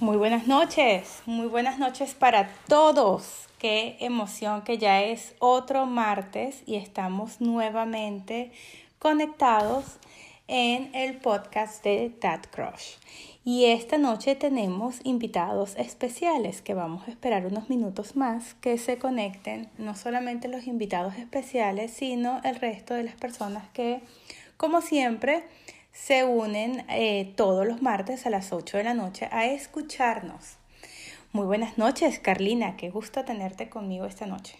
[0.00, 3.48] Muy buenas noches, muy buenas noches para todos.
[3.58, 8.50] Qué emoción que ya es otro martes y estamos nuevamente
[8.98, 9.98] conectados
[10.48, 12.94] en el podcast de That Crush.
[13.44, 18.96] Y esta noche tenemos invitados especiales que vamos a esperar unos minutos más que se
[18.96, 24.00] conecten, no solamente los invitados especiales, sino el resto de las personas que,
[24.56, 25.44] como siempre,
[25.92, 30.56] se unen eh, todos los martes a las 8 de la noche a escucharnos.
[31.32, 34.56] Muy buenas noches, Carlina, qué gusto tenerte conmigo esta noche.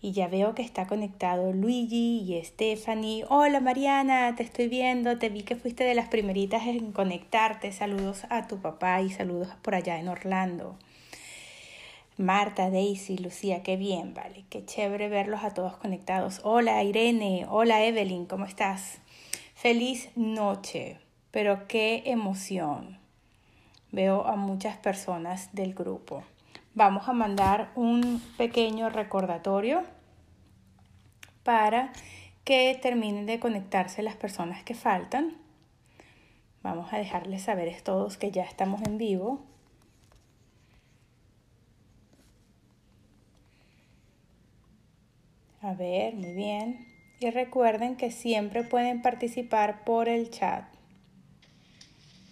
[0.00, 3.24] Y ya veo que está conectado Luigi y Stephanie.
[3.30, 7.72] Hola Mariana, te estoy viendo, te vi que fuiste de las primeritas en conectarte.
[7.72, 10.76] Saludos a tu papá y saludos por allá en Orlando.
[12.16, 16.40] Marta, Daisy, Lucía, qué bien, vale, qué chévere verlos a todos conectados.
[16.44, 19.00] Hola Irene, hola Evelyn, ¿cómo estás?
[19.56, 21.00] Feliz noche,
[21.32, 22.98] pero qué emoción.
[23.90, 26.22] Veo a muchas personas del grupo.
[26.74, 29.82] Vamos a mandar un pequeño recordatorio
[31.42, 31.92] para
[32.44, 35.36] que terminen de conectarse las personas que faltan.
[36.62, 39.42] Vamos a dejarles saber a todos que ya estamos en vivo.
[45.64, 46.86] A ver, muy bien.
[47.20, 50.66] Y recuerden que siempre pueden participar por el chat.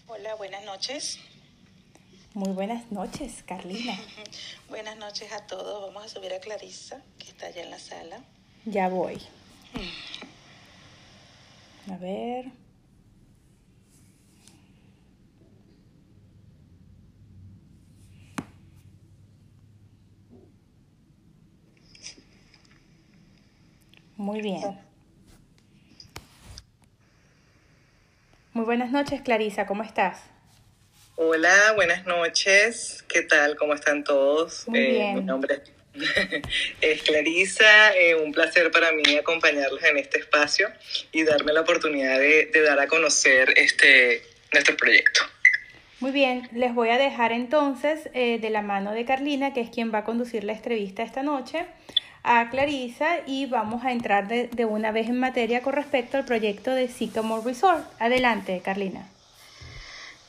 [0.06, 1.18] Hola, buenas noches.
[2.34, 3.98] Muy buenas noches, Carlina.
[4.68, 5.94] buenas noches a todos.
[5.94, 8.22] Vamos a subir a Clarisa, que está allá en la sala.
[8.66, 9.18] Ya voy.
[11.90, 12.52] A ver.
[24.22, 24.78] Muy bien.
[28.52, 30.20] Muy buenas noches, Clarisa, ¿cómo estás?
[31.16, 33.04] Hola, buenas noches.
[33.08, 33.56] ¿Qué tal?
[33.56, 34.68] ¿Cómo están todos?
[34.68, 35.02] Muy bien.
[35.02, 35.62] Eh, mi nombre
[36.80, 37.96] es Clarisa.
[37.96, 40.68] Eh, un placer para mí acompañarlos en este espacio
[41.10, 44.22] y darme la oportunidad de, de dar a conocer este
[44.52, 45.22] nuestro proyecto.
[45.98, 49.70] Muy bien, les voy a dejar entonces eh, de la mano de Carlina, que es
[49.70, 51.66] quien va a conducir la entrevista esta noche,
[52.22, 56.24] a Clarisa y vamos a entrar de, de, una vez en materia con respecto al
[56.24, 57.84] proyecto de Sycamore Resort.
[57.98, 59.08] Adelante, Carlina.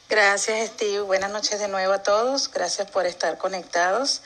[0.10, 1.02] Gracias, Steve.
[1.02, 2.52] Buenas noches de nuevo a todos.
[2.52, 4.22] Gracias por estar conectados.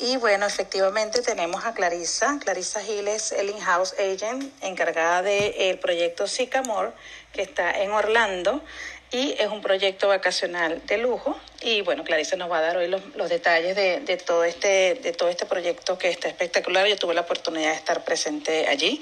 [0.00, 2.38] Y bueno, efectivamente tenemos a Clarisa.
[2.40, 6.92] Clarisa Giles, el in-house agent encargada del de proyecto Sycamore,
[7.32, 8.62] que está en Orlando
[9.10, 11.38] y es un proyecto vacacional de lujo.
[11.60, 14.94] Y bueno Clarisa nos va a dar hoy los, los detalles de, de, todo este
[14.94, 16.86] de todo este proyecto que está espectacular.
[16.86, 19.00] Yo tuve la oportunidad de estar presente allí.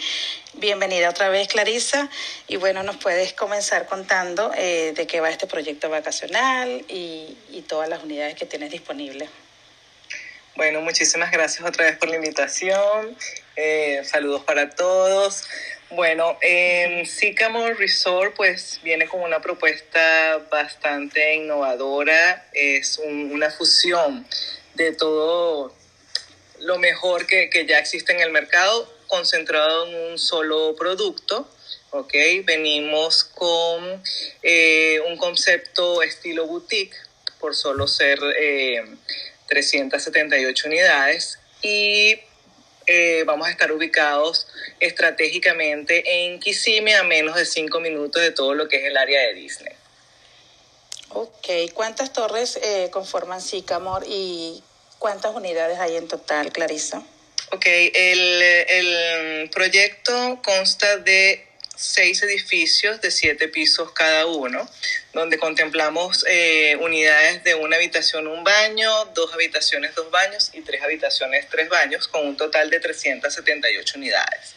[0.55, 2.09] Bienvenida otra vez Clarisa
[2.47, 7.63] y bueno nos puedes comenzar contando eh, de qué va este proyecto vacacional y, y
[7.63, 9.29] todas las unidades que tienes disponibles.
[10.55, 13.17] Bueno muchísimas gracias otra vez por la invitación.
[13.57, 15.47] Eh, saludos para todos
[15.91, 24.27] bueno, eh, Sycamore Resort pues viene con una propuesta bastante innovadora, es un, una fusión
[24.75, 25.75] de todo
[26.61, 31.49] lo mejor que, que, ya existe en el mercado, concentrado en un solo producto.
[31.91, 32.13] ¿ok?
[32.45, 34.03] Venimos con
[34.43, 36.97] eh, un concepto estilo boutique
[37.41, 38.85] por solo ser eh,
[39.49, 42.19] 378 unidades y
[42.87, 44.47] eh, vamos a estar ubicados
[44.81, 49.21] estratégicamente en Kissimmee a menos de cinco minutos de todo lo que es el área
[49.21, 49.75] de Disney.
[51.11, 54.63] Ok, ¿cuántas torres eh, conforman Sycamore y
[54.99, 57.03] cuántas unidades hay en total, Clarisa?
[57.53, 61.46] Ok, el, el proyecto consta de
[61.77, 64.69] seis edificios de siete pisos cada uno,
[65.13, 70.83] donde contemplamos eh, unidades de una habitación, un baño, dos habitaciones, dos baños y tres
[70.83, 74.55] habitaciones, tres baños, con un total de 378 unidades.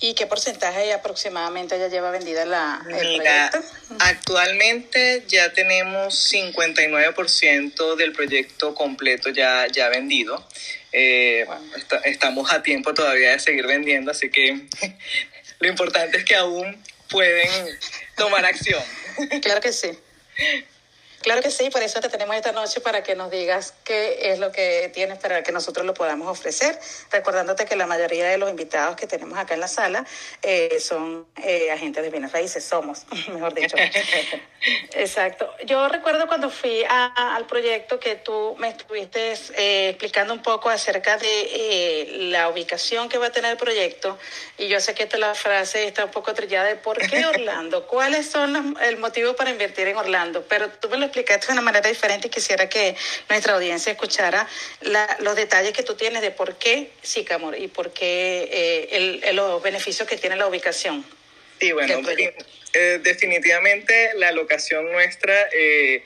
[0.00, 3.74] ¿Y qué porcentaje aproximadamente ya lleva vendida la, el Mira, proyecto?
[3.98, 10.46] actualmente ya tenemos 59% del proyecto completo ya, ya vendido.
[10.92, 11.46] Eh,
[11.76, 14.66] está, estamos a tiempo todavía de seguir vendiendo, así que
[15.58, 17.78] lo importante es que aún pueden
[18.16, 18.82] tomar acción.
[19.42, 19.90] Claro que sí.
[21.22, 24.38] Claro que sí, por eso te tenemos esta noche para que nos digas qué es
[24.38, 26.78] lo que tienes para que nosotros lo podamos ofrecer,
[27.10, 30.06] recordándote que la mayoría de los invitados que tenemos acá en la sala
[30.42, 33.76] eh, son eh, agentes de bienes raíces, somos, mejor dicho.
[34.92, 35.52] Exacto.
[35.64, 41.16] Yo recuerdo cuando fui al proyecto que tú me estuviste eh, explicando un poco acerca
[41.16, 44.18] de la ubicación que va a tener el proyecto,
[44.56, 47.86] y yo sé que esta la frase está un poco trillada de por qué Orlando,
[47.88, 51.52] cuáles son los, el motivo para invertir en Orlando, pero tú me lo explicaste de
[51.52, 52.94] una manera diferente y quisiera que
[53.28, 54.48] nuestra audiencia escuchara
[55.20, 59.62] los detalles que tú tienes de por qué Sycamore y por qué eh, el, los
[59.62, 61.04] beneficios que tiene la ubicación.
[61.60, 62.00] Sí, bueno,
[62.72, 66.04] eh, definitivamente la locación nuestra eh,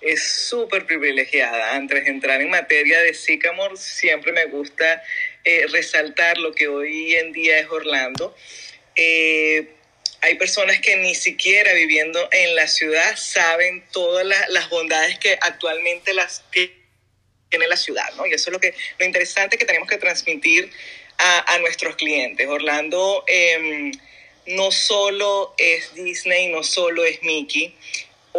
[0.00, 1.74] es súper privilegiada.
[1.74, 5.02] Antes de entrar en materia de Sycamore, siempre me gusta
[5.72, 8.36] resaltar lo que hoy en día es Orlando.
[9.00, 9.77] Eh,
[10.20, 16.12] hay personas que ni siquiera viviendo en la ciudad saben todas las, bondades que actualmente
[16.12, 18.26] las tiene la ciudad, ¿no?
[18.26, 20.70] Y eso es lo que lo interesante que tenemos que transmitir
[21.18, 22.46] a, nuestros clientes.
[22.46, 23.92] Orlando em,
[24.46, 27.74] no solo es Disney, no solo es Mickey.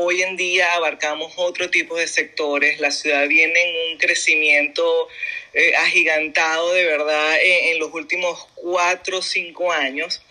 [0.01, 2.80] Hoy en día abarcamos otro tipo de sectores.
[2.80, 5.10] La ciudad viene en un crecimiento
[5.54, 10.22] eh, agigantado de verdad en los últimos cuatro o cinco años.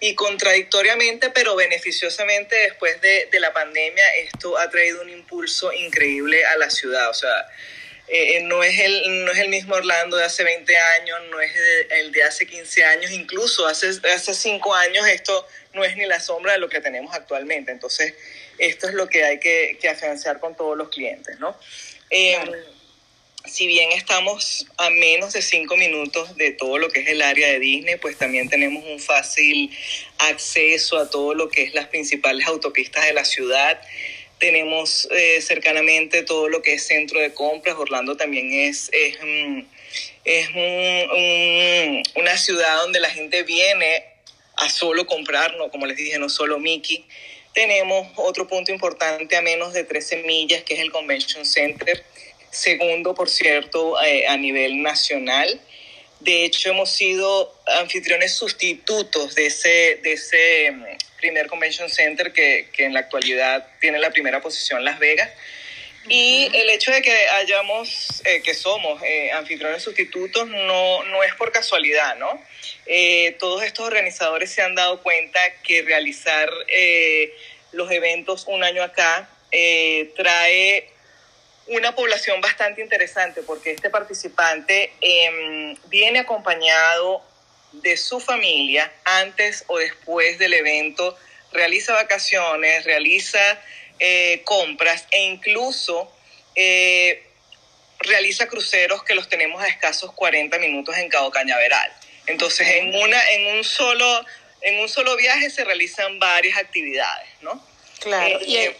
[0.00, 6.56] Y contradictoriamente pero beneficiosamente después de, la pandemia esto ha traído un impulso increíble a
[6.56, 7.46] la ciudad, o sea,
[8.08, 11.40] eh, eh, no, es el, no es el mismo Orlando de hace 20 años, no
[11.40, 11.52] es
[11.90, 16.20] el de hace 15 años, incluso hace, hace 5 años esto no es ni la
[16.20, 18.14] sombra de lo que tenemos actualmente, entonces
[18.60, 21.56] esto es lo que hay que, que afianzar con todos los clientes, ¿no?
[23.46, 27.48] si bien estamos a menos de cinco minutos de todo lo que es el área
[27.48, 29.70] de Disney, pues también tenemos un fácil
[30.18, 33.80] acceso a todo lo que es las principales autopistas de la ciudad.
[34.38, 37.76] Tenemos eh, cercanamente todo lo que es centro de compras.
[37.78, 39.16] Orlando también es, es,
[40.24, 40.48] es
[42.14, 44.04] una ciudad donde la gente viene
[44.56, 45.70] a solo comprar, ¿no?
[45.70, 47.06] como les dije, no solo Mickey.
[47.52, 52.04] Tenemos otro punto importante a menos de 13 millas, que es el Convention Center
[52.50, 55.60] segundo, por cierto, eh, a nivel nacional.
[56.20, 60.84] De hecho, hemos sido anfitriones sustitutos de ese, de ese mm,
[61.18, 65.30] primer Convention Center que, que en la actualidad tiene la primera posición Las Vegas.
[66.10, 71.34] Y el hecho de que hayamos, eh, que somos eh, anfitriones sustitutos, no, no es
[71.36, 72.42] por casualidad, ¿no?
[73.38, 76.50] todos estos organizadores se han dado cuenta que realizar
[77.70, 79.28] los eventos un año acá
[80.16, 80.90] trae
[81.70, 87.22] una población bastante interesante porque este participante em, viene acompañado
[87.72, 91.16] de su familia antes o después del evento,
[91.52, 93.40] realiza vacaciones, realiza
[94.00, 96.10] eh, compras e incluso
[96.54, 97.22] eh,
[98.00, 101.92] realiza cruceros que los tenemos a escasos 40 minutos en Cabo Cañaveral.
[102.26, 104.24] Entonces, en, una, en, un solo,
[104.62, 107.62] en un solo viaje se realizan varias actividades, ¿no?
[108.00, 108.38] Claro.
[108.40, 108.76] Eh,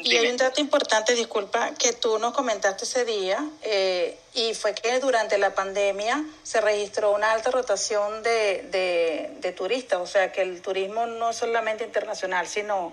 [0.00, 4.72] y hay un dato importante, disculpa, que tú nos comentaste ese día, eh, y fue
[4.74, 10.30] que durante la pandemia se registró una alta rotación de, de, de turistas, o sea
[10.30, 12.92] que el turismo no es solamente internacional, sino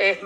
[0.00, 0.18] es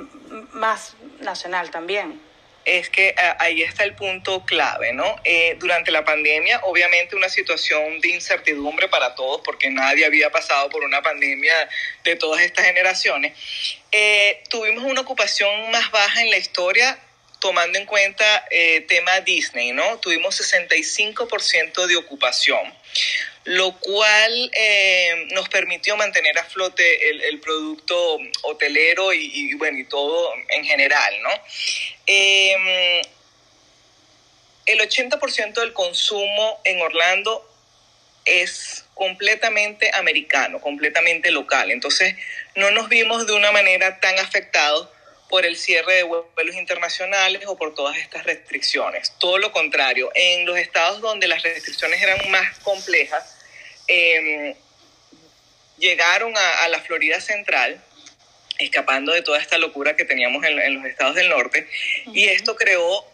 [0.53, 2.21] más nacional también
[2.65, 5.17] es que eh, ahí está el punto clave, ¿no?
[5.25, 10.71] Eh, durante la pandemia, obviamente una situación de incertidumbre para todos, porque nadie había pasado
[10.71, 11.53] por una pandemia
[12.05, 13.35] de todas estas generaciones,
[13.93, 16.99] eh, tuvimos una ocupación más baja en la historia
[17.39, 19.99] tomando en cuenta eh, tema Disney, ¿no?
[19.99, 22.73] Tuvimos 65% de ocupación
[23.45, 30.33] lo cual eh, nos permitió mantener a flote el, producto hotelero y, bueno, y todo
[30.49, 31.31] en general, ¿no?
[32.07, 33.03] Em,
[34.67, 37.47] el 80% del consumo en Orlando
[38.25, 41.71] es completamente americano, completamente local.
[41.71, 42.15] Entonces,
[42.55, 44.89] no nos vimos de una manera tan afectados
[45.35, 49.13] por el cierre de vuelos internacionales o por todas estas restricciones.
[49.19, 53.37] Todo lo contrario, en los estados donde las restricciones eran más complejas,
[53.89, 54.55] eh,
[55.77, 57.83] llegaron a, la Florida Central,
[58.61, 61.69] escapando de toda esta locura que teníamos en, los estados del norte,
[62.13, 63.05] y esto creó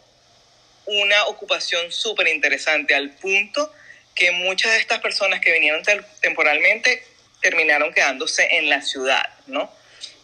[0.84, 3.72] una ocupación súper interesante al punto
[4.14, 5.82] que muchas de estas personas que vinieron
[6.20, 7.02] temporalmente
[7.40, 9.79] terminaron quedándose en la ciudad, ¿no?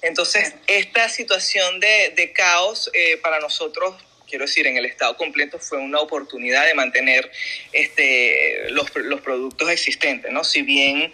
[0.07, 3.95] Entonces, esta situación de, caos eh, para nosotros
[4.29, 7.31] quiero decir, en el estado completo fue una oportunidad de mantener
[7.73, 10.43] este, los, los productos existentes, ¿no?
[10.45, 11.13] Si bien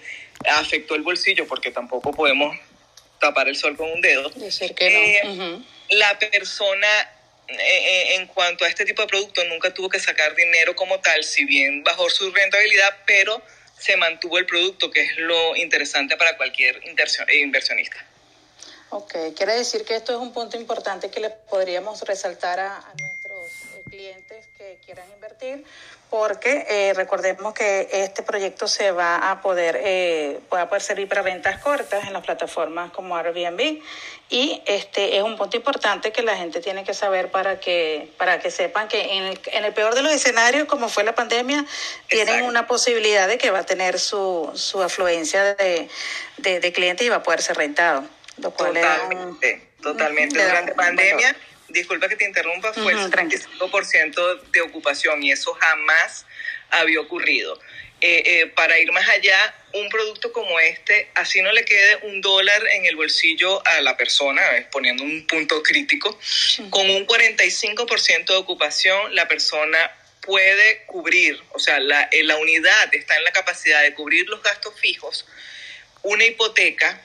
[0.48, 2.56] afectó el bolsillo, porque tampoco podemos
[3.20, 4.98] tapar el sol con un dedo, Decir que no.
[4.98, 6.88] Eh, la persona
[7.48, 11.44] en cuanto a este tipo de producto, nunca tuvo que sacar dinero como tal, si
[11.44, 13.42] bien bajó su rentabilidad, pero
[13.78, 18.06] se mantuvo el producto, que es lo interesante para cualquier inversionista.
[18.94, 22.92] Ok, quiere decir que esto es un punto importante que le podríamos resaltar a, a
[23.00, 25.64] nuestros eh, clientes que quieran invertir,
[26.10, 31.08] porque eh, recordemos que este proyecto se va a poder, eh, va a poder servir
[31.08, 33.80] para ventas cortas en las plataformas como Airbnb
[34.28, 38.40] y este es un punto importante que la gente tiene que saber para que, para
[38.40, 41.64] que sepan que en el, en el peor de los escenarios, como fue la pandemia,
[42.08, 45.88] tienen una posibilidad de que va a tener su, su afluencia de,
[46.36, 48.04] de, de clientes y va a poder ser rentado.
[48.40, 50.42] Totalmente, totalmente.
[50.42, 51.36] Durante pandemia
[51.72, 56.26] disculpa que te interrumpa, fue el 35% de ocupación y eso jamás
[56.70, 57.58] había ocurrido.
[58.00, 62.20] Eh, eh, para ir más allá, un producto como este, así no le quede un
[62.20, 66.18] dólar en el bolsillo a la persona, poniendo un punto crítico,
[66.70, 69.78] con un 45% de ocupación, la persona
[70.20, 74.42] puede cubrir, o sea, la, eh, la unidad está en la capacidad de cubrir los
[74.42, 75.26] gastos fijos,
[76.02, 77.00] una hipoteca,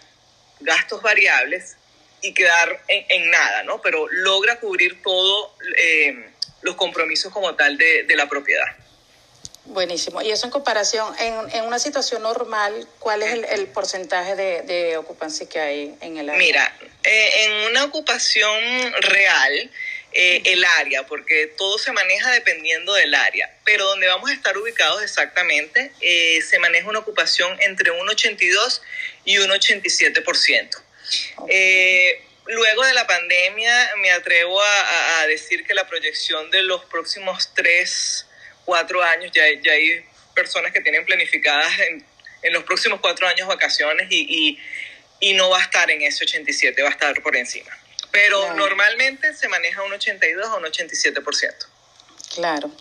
[0.59, 1.77] gastos variables
[2.21, 3.81] y quedar en, nada, ¿no?
[3.81, 6.29] Pero logra cubrir todos eh,
[6.61, 8.65] los compromisos como tal de, de, la propiedad.
[9.65, 10.21] Buenísimo.
[10.21, 14.61] Y eso en comparación, en, en una situación normal, ¿cuál es el, el porcentaje de,
[14.63, 16.39] de, ocupancia que hay en el área?
[16.39, 19.71] Mira, eh, en una ocupación real,
[20.13, 24.57] eh, el área, porque todo se maneja dependiendo del área, pero donde vamos a estar
[24.57, 28.81] ubicados exactamente, eh, se maneja una ocupación entre un 82
[29.25, 30.81] y un 87%.
[31.49, 36.85] Eh, luego de la pandemia, me atrevo a, a, decir que la proyección de los
[36.85, 38.25] próximos tres,
[38.65, 42.03] cuatro años, ya, ya hay personas que tienen planificadas en,
[42.41, 44.59] en los próximos cuatro años vacaciones y, y,
[45.19, 47.71] y, no va a estar en ese 87, va a estar por encima.
[48.11, 48.55] Pero claro.
[48.55, 51.53] normalmente se maneja un 82 a un 87%.
[52.35, 52.71] Claro.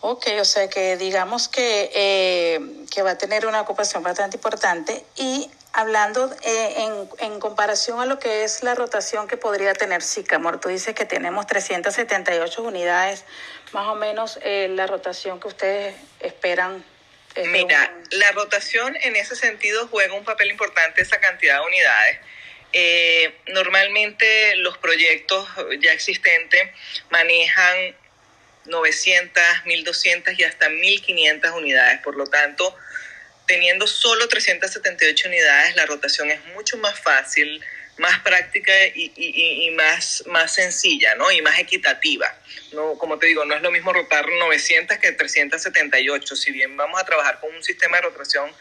[0.00, 2.60] Ok, o sea que digamos que, eh,
[2.92, 8.06] que va a tener una ocupación bastante importante y hablando eh, en, en, comparación a
[8.06, 13.24] lo que es la rotación que podría tener Sicamor, tú dices que tenemos 378 unidades,
[13.72, 16.84] más o menos eh, la rotación que ustedes esperan.
[17.36, 18.18] Mira, un...
[18.18, 22.20] la rotación en ese sentido juega un papel importante esa cantidad de unidades.
[22.72, 25.48] Eh, normalmente los proyectos
[25.80, 26.60] ya existentes
[27.10, 27.96] manejan
[28.66, 32.76] 900, 1200 y hasta 1500 unidades, por lo tanto,
[33.46, 37.62] teniendo solo 378 unidades, la rotación es mucho más fácil,
[37.98, 41.30] más práctica y, y, y, más, más sencilla, ¿no?
[41.30, 42.34] Y más equitativa.
[42.72, 46.36] No, como te digo, no es lo mismo rotar 900 que 378.
[46.36, 48.52] Si bien vamos a trabajar con un sistema de rotación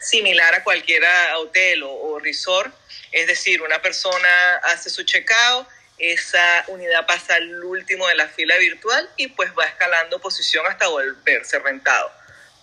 [0.00, 1.02] similar a cualquier
[1.36, 2.74] hotel o, o resort,
[3.12, 8.56] es decir, una persona hace su checkout, esa unidad pasa al último de la fila
[8.56, 12.20] virtual y pues va escalando posición hasta volverse rentado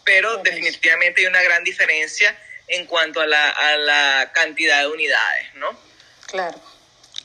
[0.08, 2.36] pero definitivamente hay una gran diferencia
[2.70, 5.78] en cuanto a la, a la cantidad de unidades, ¿no?
[6.28, 6.60] Claro.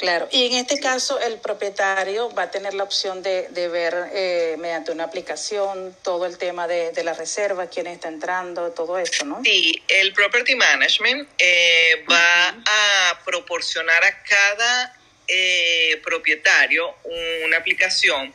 [0.03, 3.95] Claro, y en este caso el propietario va a tener la opción de, de ver
[4.13, 8.99] eh, mediante una aplicación todo el tema de, de, la reserva, quién está entrando, todo
[8.99, 9.41] eso, ¿no?
[9.45, 12.17] Sí, el Property Management eh, va
[12.51, 12.65] uh -huh.
[12.67, 14.93] a proporcionar a cada
[15.29, 16.97] eh, propietario
[17.45, 18.35] una aplicación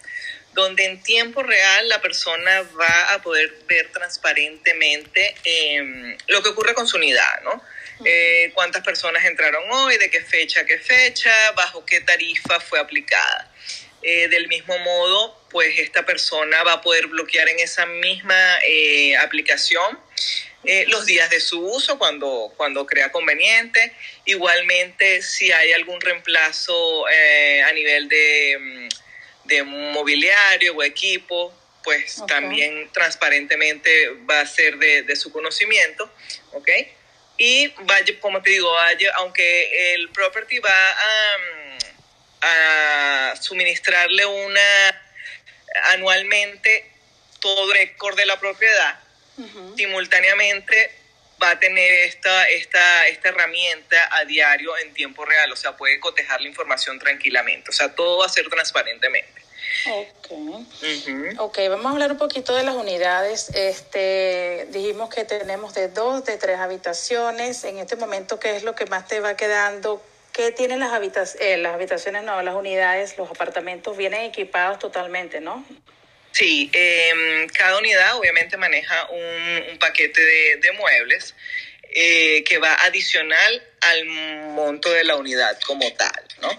[0.53, 6.74] donde en tiempo real la persona va a poder ver transparentemente eh, lo que ocurre
[6.74, 7.62] con su unidad, ¿no?
[8.06, 12.80] Eh, cuántas personas entraron hoy, de qué fecha a qué fecha, bajo qué tarifa fue
[12.80, 13.51] aplicada.
[14.01, 19.18] Eh, del mismo modo, pues esta persona va a poder bloquear en esa misma eh,
[19.18, 20.00] aplicación
[20.63, 23.94] eh, los días de su uso cuando, cuando crea conveniente.
[24.25, 28.88] Igualmente, si hay algún reemplazo a nivel de
[29.48, 32.36] de mobiliario o equipo, pues okay.
[32.36, 36.12] también transparentemente va a ser de, de, su conocimiento,
[36.51, 36.70] ¿ok?
[37.38, 40.91] Y vaya, como te digo, vaya, aunque el property va
[42.41, 45.01] a, a suministrarle una
[45.94, 46.91] anualmente
[47.39, 49.00] todo récord de la propiedad,
[49.38, 49.75] uh -huh.
[49.75, 50.91] simultáneamente
[51.41, 56.00] va a tener esta, esta, esta herramienta a diario en tiempo real, o sea, puede
[56.00, 59.47] cotejar la información tranquilamente, o sea, todo va a ser transparentemente.
[59.88, 60.31] Ok.
[60.31, 61.36] Uh -huh.
[61.39, 63.50] Ok, vamos a hablar un poquito de las unidades.
[63.53, 67.63] Este, dijimos que tenemos de dos, de tres habitaciones.
[67.63, 70.03] En este momento, ¿qué es lo que más te va quedando?
[70.33, 71.50] ¿Qué tienen las, habitaciones?
[71.50, 72.24] Eh, las habitaciones?
[72.24, 75.65] No, las unidades, los apartamentos vienen equipados totalmente, ¿no?
[76.31, 81.33] Sí, eh, cada unidad obviamente maneja un, un paquete de, de muebles
[81.89, 86.50] eh, que va adicional al monto de la unidad como tal, ¿no?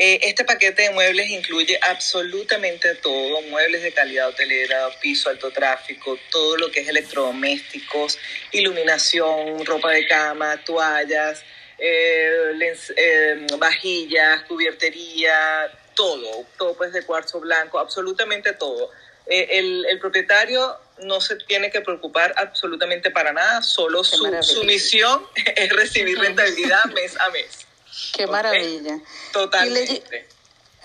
[0.00, 6.16] Eh, este paquete de muebles incluye absolutamente todo, muebles de calidad hotelera, piso alto tráfico,
[6.30, 8.16] todo lo que es electrodomésticos,
[8.52, 11.42] iluminación, ropa de cama, toallas,
[11.80, 15.36] eh, eh, vajillas, cubiertería,
[15.96, 18.92] todo, todo pues de cuarzo blanco, absolutamente todo.
[19.26, 25.26] el, el propietario no se tiene que preocupar absolutamente para nada, solo su, su, misión
[25.56, 27.67] es recibir rentabilidad mes a mes.
[28.12, 28.98] Qué maravilla.
[29.32, 30.28] Totalmente.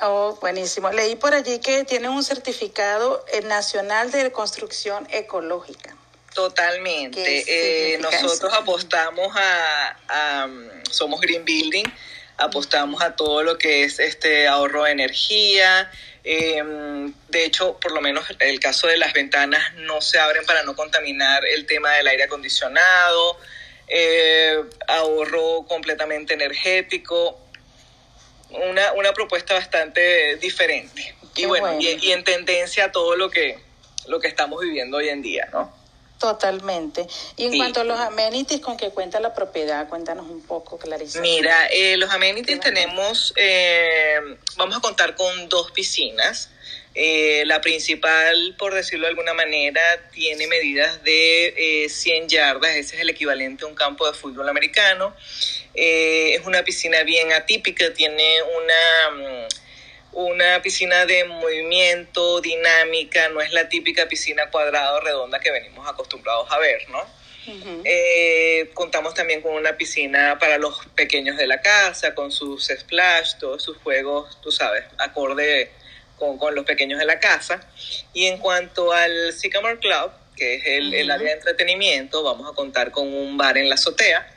[0.01, 0.91] oh, buenísimo.
[0.91, 5.95] Leí por allí que tiene un certificado eh, nacional de construcción ecológica.
[6.33, 7.93] Totalmente.
[7.93, 10.47] Eh, nosotros apostamos a,
[10.89, 11.85] somos Green Building,
[12.37, 15.91] apostamos a todo lo que es este ahorro de energía,
[16.23, 20.63] Em, de hecho, por lo menos el caso de las ventanas no se abren para
[20.63, 23.37] no contaminar el tema del aire acondicionado,
[23.95, 27.39] eh, ahorro completamente energético,
[28.49, 31.15] una, una propuesta bastante diferente.
[31.35, 33.59] y bueno, Y, y, en tendencia a todo lo que,
[34.07, 35.71] lo que estamos viviendo hoy en día, ¿no?
[36.17, 37.05] Totalmente.
[37.35, 41.19] Y en cuanto a los amenities con que cuenta la propiedad, cuéntanos un poco, Clarisa.
[41.21, 44.15] Mira, eh, los amenities tenemos, eh,
[44.57, 46.49] vamos a contar con dos piscinas.
[46.95, 49.81] Eh, la principal, por decirlo de alguna manera,
[50.11, 55.15] tiene medidas de 100 yardas, ese es el equivalente a un campo de fútbol americano.
[55.73, 59.47] es una piscina bien atípica, tiene una
[60.13, 65.87] una piscina de movimiento, dinámica, no es la típica piscina cuadrada o redonda que venimos
[65.87, 67.23] acostumbrados a ver, ¿no?
[67.83, 73.33] Eh, contamos también con una piscina para los pequeños de la casa, con sus splash,
[73.37, 75.69] todos sus juegos, tú sabes, acorde
[76.17, 77.59] con, los pequeños de la casa.
[78.13, 82.55] Y en cuanto al Sycamore Club, que es el, el área de entretenimiento, vamos a
[82.55, 84.27] contar con un bar en la azotea,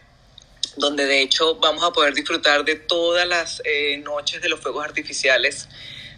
[0.76, 4.84] donde de hecho vamos a poder disfrutar de todas las eh, noches de los fuegos
[4.84, 5.68] artificiales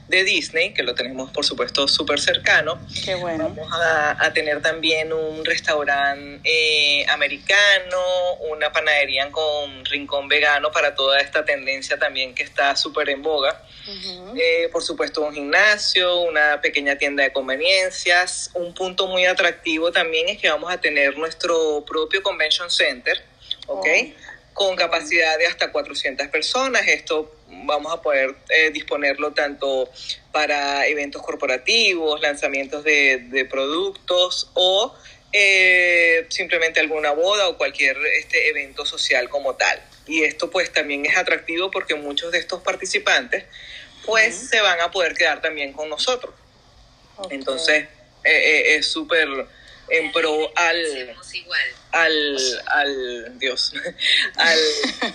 [0.08, 2.80] de Disney, que lo tenemos por supuesto súper cercano.
[3.04, 3.44] Qué bueno.
[3.54, 7.98] Vamos a, tener también un restaurante eh, americano,
[8.50, 13.62] una panadería con rincón vegano para toda esta tendencia también que está súper en boga.
[14.36, 18.50] Eh, por supuesto un gimnasio, una pequeña tienda de conveniencias.
[18.54, 23.22] Un punto muy atractivo también es que vamos a tener nuestro propio convention center,
[23.66, 23.86] ¿ok?
[23.86, 26.82] Oh con capacidad de hasta 400 personas.
[26.88, 29.90] Esto vamos a poder eh, disponerlo tanto
[30.32, 34.94] para eventos corporativos, lanzamientos de, productos o
[35.32, 39.80] eh, simplemente alguna boda o cualquier este evento social como tal.
[40.06, 43.44] Y esto pues también es atractivo porque muchos de estos participantes
[44.06, 46.34] pues se van a poder quedar también con nosotros.
[47.30, 47.88] Entonces
[48.24, 49.28] eh, es súper
[49.90, 51.16] en pro al,
[51.92, 53.72] al, al Dios,
[54.36, 54.58] al,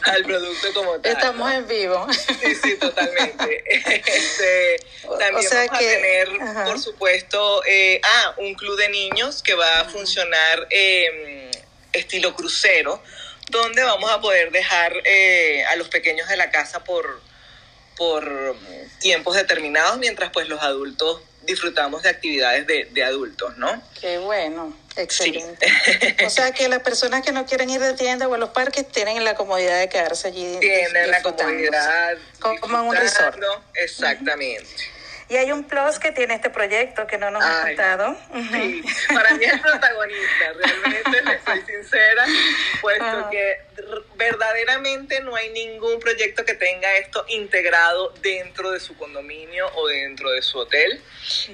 [0.03, 1.12] al producto como tal.
[1.12, 2.07] Estamos en vivo.
[2.12, 3.63] Sí, sí, totalmente.
[4.13, 4.77] Este,
[5.19, 6.29] también vamos a tener,
[6.65, 11.51] por supuesto, eh, ah, un club de niños que va a funcionar eh,
[11.91, 13.01] estilo crucero,
[13.49, 17.21] donde vamos a poder dejar eh, a los pequeños de la casa por,
[17.97, 18.55] por
[18.99, 23.82] tiempos determinados, mientras pues los adultos disfrutamos de actividades de, de adultos, ¿no?
[23.99, 25.67] Qué bueno, excelente.
[26.25, 28.88] o sea que las personas que no quieren ir de tienda o a los parques
[28.88, 30.58] tienen la comodidad de quedarse allí.
[30.60, 32.17] Tienen la comodidad.
[32.39, 33.41] Como en un resort.
[33.75, 34.67] Exactamente.
[35.29, 38.15] Y hay un plus que tiene este proyecto que no nos ha contado.
[38.51, 38.83] Sí,
[39.13, 42.25] para mí es protagonista, realmente, le soy sincera,
[42.81, 43.62] puesto que
[44.15, 50.31] verdaderamente no hay ningún proyecto que tenga esto integrado dentro de su condominio o dentro
[50.31, 51.01] de su hotel.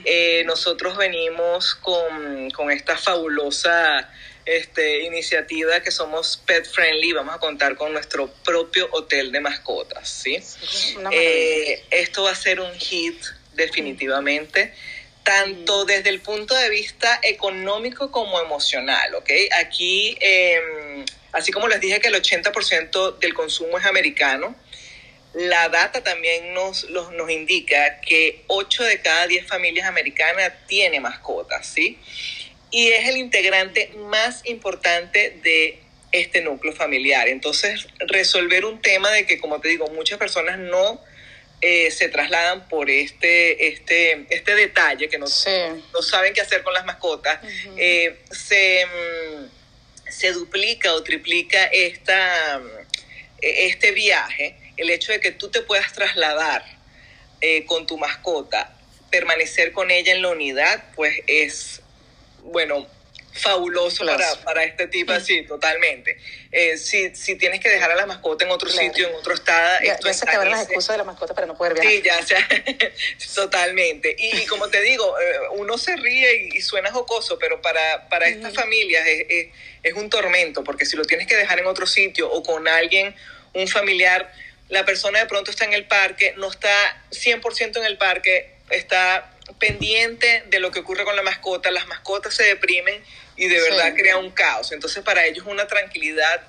[0.03, 4.09] Eh, nosotros venimos con, con esta fabulosa
[4.45, 10.09] este, iniciativa que somos pet friendly, vamos a contar con nuestro propio hotel de mascotas,
[10.09, 10.39] ¿sí?
[11.11, 13.23] Eh, esto va a ser un hit
[13.59, 14.73] definitivamente,
[15.23, 19.29] tanto desde el punto de vista económico como emocional, ¿ok?
[19.59, 24.55] Aquí, em, así como les dije que el 80% del consumo es americano,
[25.33, 31.67] la data también nos, nos indica que 8 de cada 10 familias americanas tiene mascotas,
[31.67, 31.99] ¿sí?
[32.71, 35.79] Y es el integrante más importante de
[36.11, 37.27] este núcleo familiar.
[37.27, 41.01] Entonces, resolver un tema de que, como te digo, muchas personas no
[41.61, 45.25] eh, se trasladan por este, este, este detalle que no,
[45.93, 47.39] no saben qué hacer con las mascotas,
[47.75, 52.61] eh, se, mm, se, duplica o triplica esta,
[53.41, 56.63] e, este viaje, el hecho de que tú te puedas trasladar
[57.41, 58.73] eh, con tu mascota,
[59.09, 61.81] permanecer con ella en la unidad, pues es,
[62.43, 62.87] bueno,
[63.33, 66.17] fabuloso para, para, este tipo así, totalmente.
[66.51, 69.79] Eh, si, si tienes que dejar a la mascota en otro sitio, en otro estado...
[69.83, 71.91] Ya, ya se acabaron las excusas de la mascota para no poder viajar.
[71.91, 72.47] Sí, ya, sea,
[73.35, 74.15] totalmente.
[74.17, 78.53] Y, como te digo, eh, uno se ríe y, suena jocoso, pero para, para estas
[78.53, 79.47] familias es, es,
[79.83, 83.15] es un tormento, porque si lo tienes que dejar en otro sitio o con alguien,
[83.53, 84.31] un familiar,
[84.69, 86.69] la persona de pronto está en el parque, no está
[87.11, 92.33] 100% en el parque, está pendiente de lo que ocurre con la mascota, las mascotas
[92.33, 93.03] se deprimen
[93.35, 94.71] y de verdad crea un caos.
[94.71, 96.41] Entonces para ellos una tranquilidad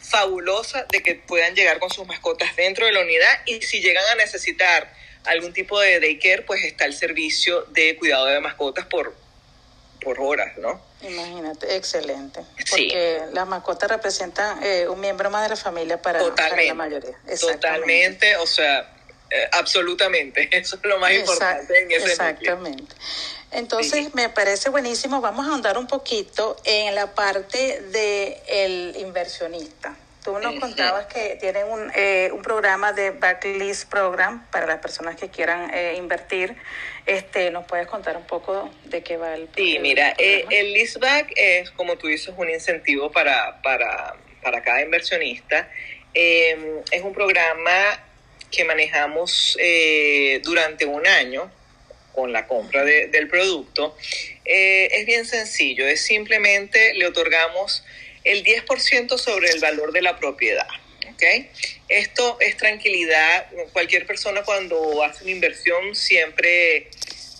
[0.00, 4.04] fabulosa de que puedan llegar con sus mascotas dentro de la unidad y si llegan
[4.12, 4.92] a necesitar
[5.24, 9.14] algún tipo de daycare, pues está el servicio de cuidado de mascotas por,
[10.00, 10.80] por horas, ¿no?
[11.02, 12.40] Imagínate, excelente.
[12.70, 17.16] Porque las mascotas representan eh, un miembro más de la familia para, la mayoría.
[17.38, 18.97] Totalmente, o sea,
[19.30, 20.48] eh, absolutamente.
[20.56, 22.94] Eso es lo más importante en ese Exactamente.
[23.50, 25.20] Entonces, me parece buenísimo.
[25.20, 29.96] Vamos a ahondar un poquito en la parte del el inversionista.
[30.24, 35.16] Tú nos contabas que tienen un, eh, un programa de Backlist Program para las personas
[35.16, 36.54] que quieran eh, invertir.
[37.06, 41.32] Este, ¿Nos puedes contar un poco de qué va el Sí, mira, eh, el leaseback
[41.34, 45.70] es, como tú dices, un incentivo para, para, para cada inversionista.
[46.12, 47.98] es un programa
[48.50, 49.56] que manejamos
[50.42, 51.50] durante un año
[52.14, 53.96] con la compra del producto.
[54.44, 57.84] es bien sencillo, es simplemente le otorgamos
[58.24, 60.66] el 10% sobre el valor de la propiedad.
[61.88, 63.46] Esto es tranquilidad.
[63.72, 66.88] Cualquier persona cuando hace una inversión siempre,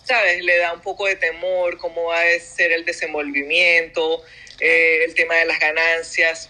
[0.05, 0.43] ¿sabes?
[0.43, 4.23] Le da un poco de temor cómo va a ser el desenvolvimiento,
[4.59, 6.49] eh, el tema de las ganancias.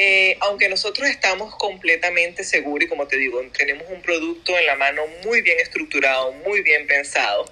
[0.00, 4.76] Eh, aunque nosotros estamos completamente seguros y como te digo, tenemos un producto en la
[4.76, 7.44] mano muy bien estructurado, muy bien pensado,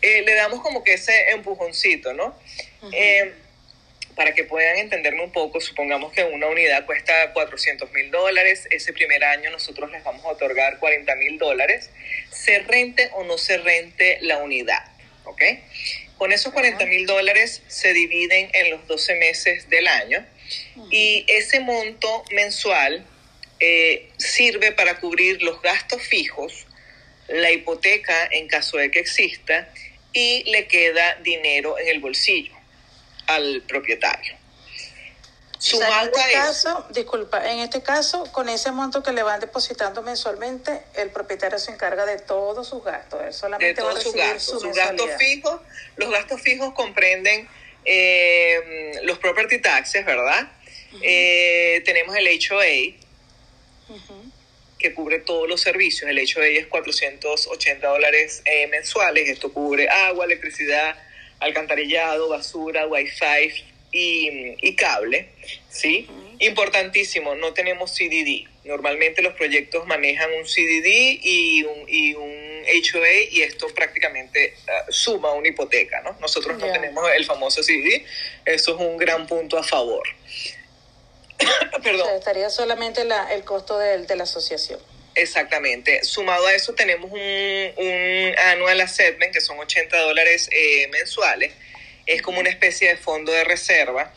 [0.00, 2.34] eh, le damos como que ese empujoncito, ¿no?
[4.14, 8.92] para que puedan entenderme un poco, supongamos que una unidad cuesta 400 mil dólares, ese
[8.92, 11.90] primer año nosotros les vamos a otorgar 40 mil dólares,
[12.30, 14.84] se rente o no se rente la unidad,
[15.24, 15.42] ¿ok?
[16.18, 20.26] Con esos 40 mil dólares se dividen en los 12 meses del año
[20.90, 23.04] y ese monto mensual
[23.58, 26.66] eh, sirve para cubrir los gastos fijos,
[27.28, 29.68] la hipoteca en caso de que exista
[30.12, 32.54] y le queda dinero en el bolsillo
[33.26, 34.40] al propietario.
[35.60, 40.00] Sumado en este caso, disculpa, en este caso, con ese monto que le van depositando
[40.00, 43.20] mensualmente, el propietario se encarga de todos sus gastos.
[43.22, 44.62] Él solamente va a recibir gastos.
[44.62, 45.60] sus gastos fijos.
[45.96, 47.46] Los gastos fijos comprenden
[47.84, 50.50] eh, los property taxes, ¿verdad?
[51.02, 52.96] Eh, tenemos el HOA,
[54.78, 56.10] que cubre todos los servicios.
[56.10, 59.28] El HOA es 480 dólares eh, mensuales.
[59.28, 60.96] Esto cubre agua, electricidad,
[61.38, 65.28] alcantarillado, basura, wifi y, y cable,
[65.68, 66.08] ¿sí?
[66.38, 68.48] Importantísimo, no tenemos CDD.
[68.64, 74.86] Normalmente los proyectos manejan un CDD y un, y un HOA y esto prácticamente ah,
[74.88, 76.16] suma una hipoteca, ¿no?
[76.20, 78.04] Nosotros no tenemos el famoso CDD,
[78.44, 80.06] eso es un gran punto a favor.
[81.82, 82.08] Perdón.
[82.16, 84.80] estaría solamente la, el costo de, de la asociación.
[85.14, 86.04] Exactamente.
[86.04, 91.52] Sumado a eso tenemos un, un annual assessment que son 80 dólares eh, mensuales.
[92.06, 94.12] Es como una especie de fondo de reserva.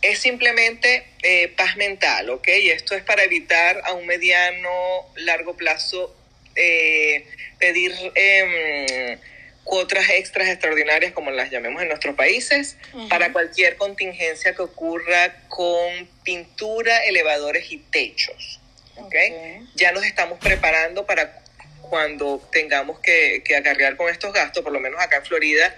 [0.00, 2.48] Es simplemente eh, paz mental, ¿ok?
[2.48, 4.68] Y esto es para evitar a un mediano,
[5.16, 6.14] largo plazo
[6.56, 7.26] eh,
[7.58, 9.18] pedir em,
[9.64, 12.76] cuotas extras extraordinarias, como las llamemos en nuestros países,
[13.08, 18.60] para cualquier contingencia que ocurra con pintura, elevadores y techos.
[18.96, 19.66] ¿okay?
[19.74, 21.42] Ya nos estamos preparando para
[21.80, 25.76] cuando tengamos que, que acarrear con estos gastos, por lo menos acá en Florida,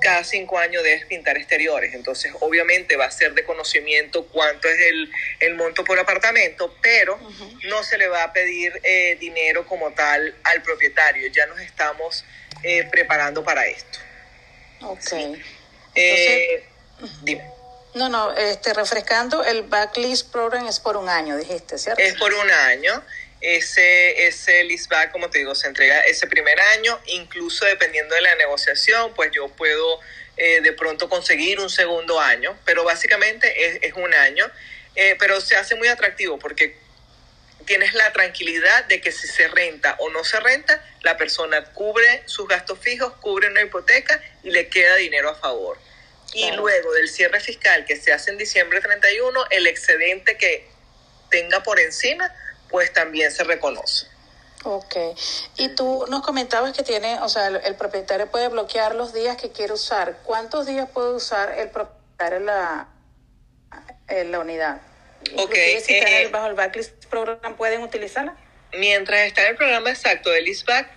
[0.00, 1.94] cada cinco años debes pintar exteriores.
[1.94, 7.18] Entonces, obviamente va a ser de conocimiento cuánto es el, el monto por apartamento, pero
[7.64, 11.28] no se le va a pedir eh, dinero como tal al propietario.
[11.28, 12.24] Ya nos estamos
[12.62, 13.98] eh, preparando para esto.
[14.82, 15.38] Ok.
[15.94, 16.64] Eh,
[17.22, 17.44] dime.
[17.94, 22.02] No, no, este, refrescando, el backlist program es por un año, dijiste, ¿cierto?
[22.02, 23.02] Es por un año.
[23.46, 28.34] Ese, ese leaseback, como te digo, se entrega ese primer año, incluso dependiendo de la
[28.36, 30.00] negociación, pues yo puedo
[30.36, 34.50] eh, de pronto conseguir un segundo año, pero básicamente es, es un año,
[34.96, 36.76] eh, pero se hace muy atractivo porque
[37.66, 42.22] tienes la tranquilidad de que si se renta o no se renta, la persona cubre
[42.26, 45.78] sus gastos fijos, cubre una hipoteca y le queda dinero a favor.
[46.32, 50.66] Y luego del cierre fiscal que se hace en diciembre 31, el excedente que
[51.30, 52.32] tenga por encima,
[52.70, 54.06] pues también se reconoce.
[54.64, 54.96] Ok.
[55.58, 59.50] Y tú nos comentabas que tiene, o sea, el, propietario puede bloquear los días que
[59.50, 60.18] quiere usar.
[60.24, 62.04] ¿Cuántos días puede usar el propietario
[62.40, 62.88] la,
[64.08, 64.80] la unidad.
[65.36, 65.54] Ok.
[65.82, 68.36] Si están bajo el backlist program, ¿pueden utilizarla?
[68.72, 70.88] Mientras está en el programa exacto del ISBAC,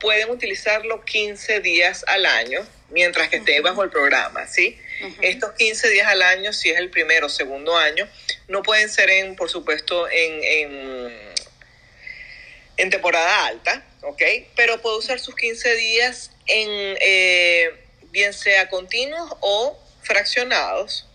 [0.00, 4.78] pueden utilizarlo 15 días al año, mientras que esté bajo el programa, ¿sí?
[5.20, 8.08] Estos 15 días al año, si es el primero o segundo año,
[8.48, 11.32] no pueden ser, en, por supuesto, en, en,
[12.76, 14.22] en temporada alta, ¿ok?
[14.54, 17.70] Pero puede usar sus 15 días en, eh,
[18.10, 21.06] bien sea continuos o fraccionados,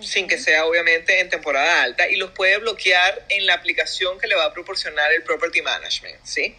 [0.00, 4.26] sin que sea obviamente en temporada alta, y los puede bloquear en la aplicación que
[4.28, 6.56] le va a proporcionar el Property Management, ¿sí?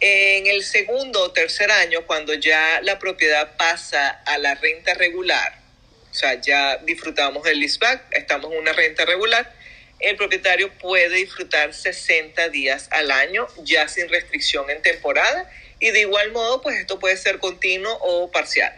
[0.00, 5.58] En el segundo o tercer año, cuando ya la propiedad pasa a la renta regular,
[6.10, 9.52] o sea, ya disfrutamos del leaseback, estamos en una renta regular,
[10.00, 16.00] el propietario puede disfrutar 60 días al año, ya sin restricción en temporada, y de
[16.00, 18.72] igual modo, pues esto puede ser continuo o parcial.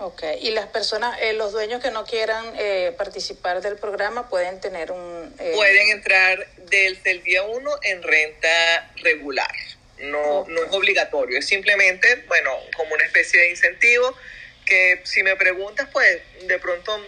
[0.00, 4.60] Ok, y las personas, eh, los dueños que no quieran eh, participar del programa pueden
[4.60, 5.34] tener un...
[5.38, 9.54] Eh, pueden entrar desde el día uno en renta regular.
[9.98, 14.16] No, no es obligatorio, es simplemente, bueno, como una especie de incentivo
[14.66, 17.04] que si me preguntas, pues de pronto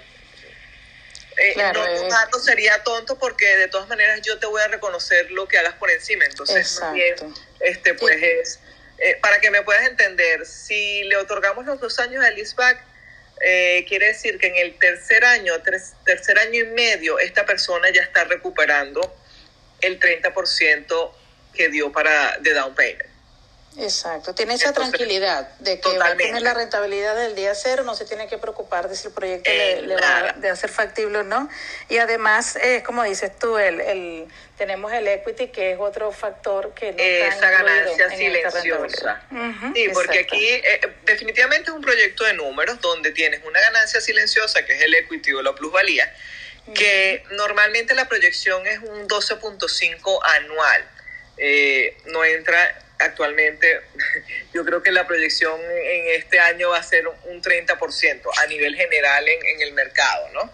[1.39, 5.47] eh, no tomarlo sería tonto porque de todas maneras yo te voy a reconocer lo
[5.49, 6.25] que hagas por encima.
[6.25, 6.81] Entonces,
[7.61, 8.61] este, pues es,
[8.99, 12.83] eh, para que me puedas entender, si le otorgamos los dos años al ISBAC,
[13.43, 15.53] eh, quiere decir que en el tercer año,
[16.05, 19.15] tercer año y medio, esta persona ya está recuperando
[19.83, 21.13] el 30%
[21.57, 23.17] que dio para de down payment.
[23.79, 27.95] Exacto, tiene esa tranquilidad de que va a tener la rentabilidad del día cero, no
[27.95, 31.51] se tiene que preocupar de si el proyecto le, va a hacer factible o no.
[31.91, 36.73] Y además, es como dices tú, el, el, tenemos el equity, que es otro factor
[36.73, 39.23] que no Esa ganancia silenciosa.
[39.75, 44.65] sí, porque aquí eh, definitivamente es un proyecto de números donde tienes una ganancia silenciosa,
[44.65, 46.11] que es el equity o la plusvalía,
[46.75, 50.96] que normalmente la proyección es un 12.5 anual
[51.37, 53.81] eh, no entra actualmente,
[54.55, 58.75] yo creo que la proyección en este año va a ser un 30% a nivel
[58.75, 60.51] general en, el mercado, ¿no?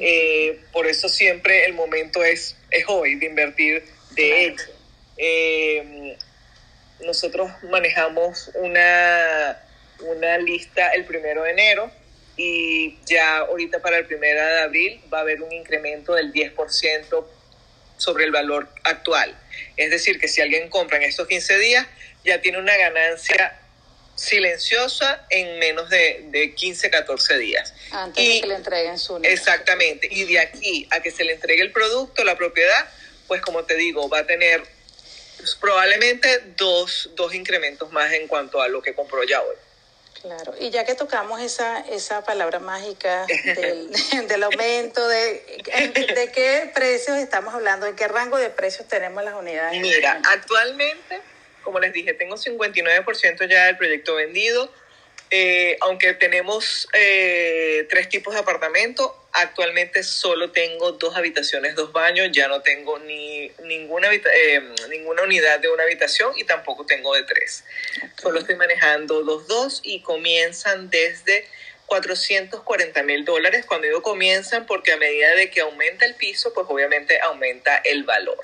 [0.00, 3.84] Eh, por eso siempre el momento es, es hoy de invertir.
[4.10, 4.66] De hecho,
[5.16, 6.16] eh,
[7.00, 9.58] nosotros manejamos una,
[10.00, 11.90] una lista el primero de enero
[12.36, 17.24] y ya ahorita para el primero de abril va a haber un incremento del 10%
[17.96, 19.36] sobre el valor actual.
[19.76, 21.86] Es decir, que si alguien compra en estos 15 días,
[22.24, 23.58] ya tiene una ganancia
[24.14, 27.74] silenciosa en menos de, de 15, 14 días.
[27.92, 30.08] Antes de que le entreguen su Exactamente.
[30.10, 32.90] Y de aquí a que se le entregue el producto, la propiedad,
[33.26, 34.62] pues como te digo, va a tener
[35.60, 39.56] probablemente dos, dos incrementos más en cuanto a lo que compró ya hoy.
[40.22, 43.90] Claro, y ya que tocamos esa, esa palabra mágica del,
[44.28, 45.62] del aumento, de,
[46.14, 47.86] ¿de qué precios estamos hablando?
[47.86, 49.80] ¿En qué rango de precios tenemos las unidades?
[49.80, 51.20] Mira, actualmente,
[51.62, 54.72] como les dije, tengo 59% ya del proyecto vendido.
[55.30, 62.28] Eh, aunque tenemos eh, tres tipos de apartamento, actualmente solo tengo dos habitaciones, dos baños,
[62.30, 67.24] ya no tengo ni ninguna, eh, ninguna unidad de una habitación y tampoco tengo de
[67.24, 67.64] tres.
[68.22, 71.48] Solo estoy manejando los dos y comienzan desde
[71.86, 73.66] 440 mil dólares.
[73.66, 78.04] Cuando digo comienzan, porque a medida de que aumenta el piso, pues obviamente aumenta el
[78.04, 78.38] valor.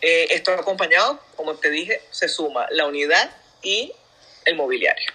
[0.00, 3.30] esto acompañado, como te dije, se suma la unidad
[3.62, 3.92] y
[4.48, 5.12] el mobiliario.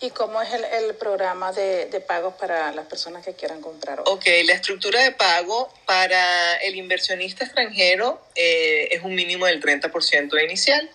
[0.00, 4.00] ¿Y cómo es el, programa de, de, pagos para las personas que quieran comprar?
[4.06, 10.42] Ok, la estructura de pago para el inversionista extranjero eh, es un mínimo del 30%
[10.42, 10.90] inicial.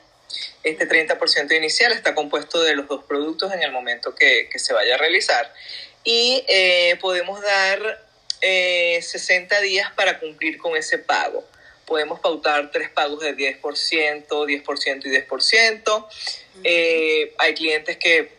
[0.62, 4.74] Este 30% inicial está compuesto de los dos productos en el momento que, que se
[4.74, 5.54] vaya a realizar.
[6.04, 8.04] Y eh, podemos dar
[8.42, 11.46] eh, 60 días para cumplir con ese pago.
[11.88, 16.08] Podemos pautar tres pagos de 10%, 10% y 10%.
[16.64, 18.38] Eh, hay clientes que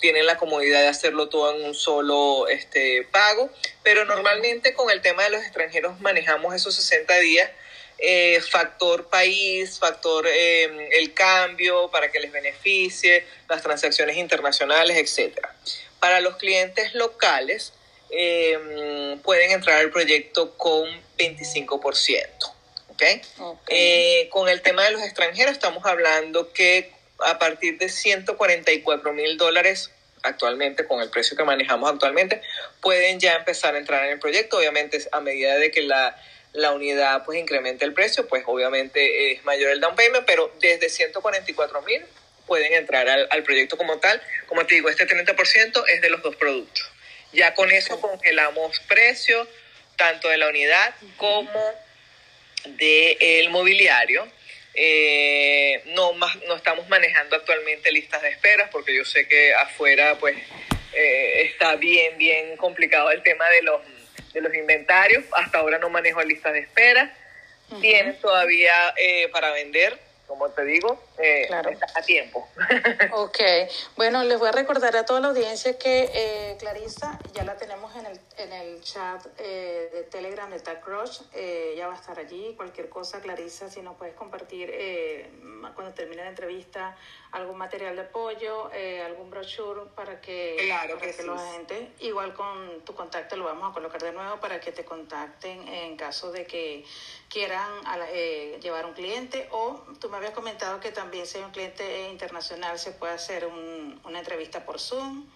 [0.00, 3.50] tienen la comodidad de hacerlo todo en un solo este, pago,
[3.82, 7.50] pero normalmente con el tema de los extranjeros manejamos esos 60 días,
[7.98, 15.38] eh, factor país, factor em, el cambio para que les beneficie, las transacciones internacionales, etc.
[15.98, 17.72] Para los clientes locales
[18.10, 22.57] em, pueden entrar al proyecto con 25%.
[22.98, 23.22] ¿Okay?
[23.68, 29.36] Eh, con el tema de los extranjeros estamos hablando que a partir de 144 mil
[29.36, 29.90] dólares
[30.22, 32.42] actualmente, con el precio que manejamos actualmente,
[32.80, 34.58] pueden ya empezar a entrar en el proyecto.
[34.58, 36.20] Obviamente, a medida de que la,
[36.52, 40.88] la unidad pues incremente el precio, pues obviamente es mayor el down payment, pero desde
[40.88, 42.04] 144 mil
[42.46, 44.20] pueden entrar al, al, proyecto como tal.
[44.46, 46.90] Como te digo, este 30% es de los dos productos.
[47.32, 49.46] Ya con eso congelamos precios,
[49.96, 51.87] tanto de la unidad como
[52.76, 54.26] del mobiliario.
[54.74, 60.16] Eh, no, más, no estamos manejando actualmente listas de esperas porque yo sé que afuera
[60.20, 60.36] pues
[60.92, 63.82] eh, está bien, bien complicado el tema de los,
[64.32, 65.24] de los inventarios.
[65.32, 67.14] Hasta ahora no manejo listas de espera.
[67.80, 71.70] Tienen todavía eh, para vender como te digo, eh, claro.
[71.94, 72.48] a tiempo.
[73.12, 73.38] ok,
[73.96, 77.94] bueno, les voy a recordar a toda la audiencia que eh, Clarisa ya la tenemos
[77.96, 81.96] en el, en el chat eh, de Telegram de Tag Crush, eh, ya va a
[81.96, 85.30] estar allí, cualquier cosa, Clarisa, si nos puedes compartir eh,
[85.74, 86.96] cuando termine la entrevista
[87.32, 92.32] algún material de apoyo, eh, algún brochure para que, claro para que, los agentes, igual
[92.34, 96.32] con tu contacto lo vamos a colocar de nuevo para que te contacten en caso
[96.32, 96.84] de que
[97.28, 97.70] quieran
[98.12, 99.48] eh, llevar un cliente.
[99.52, 103.46] O tú me habías comentado que también si hay un cliente internacional se puede hacer
[103.46, 105.26] un, una entrevista por Zoom.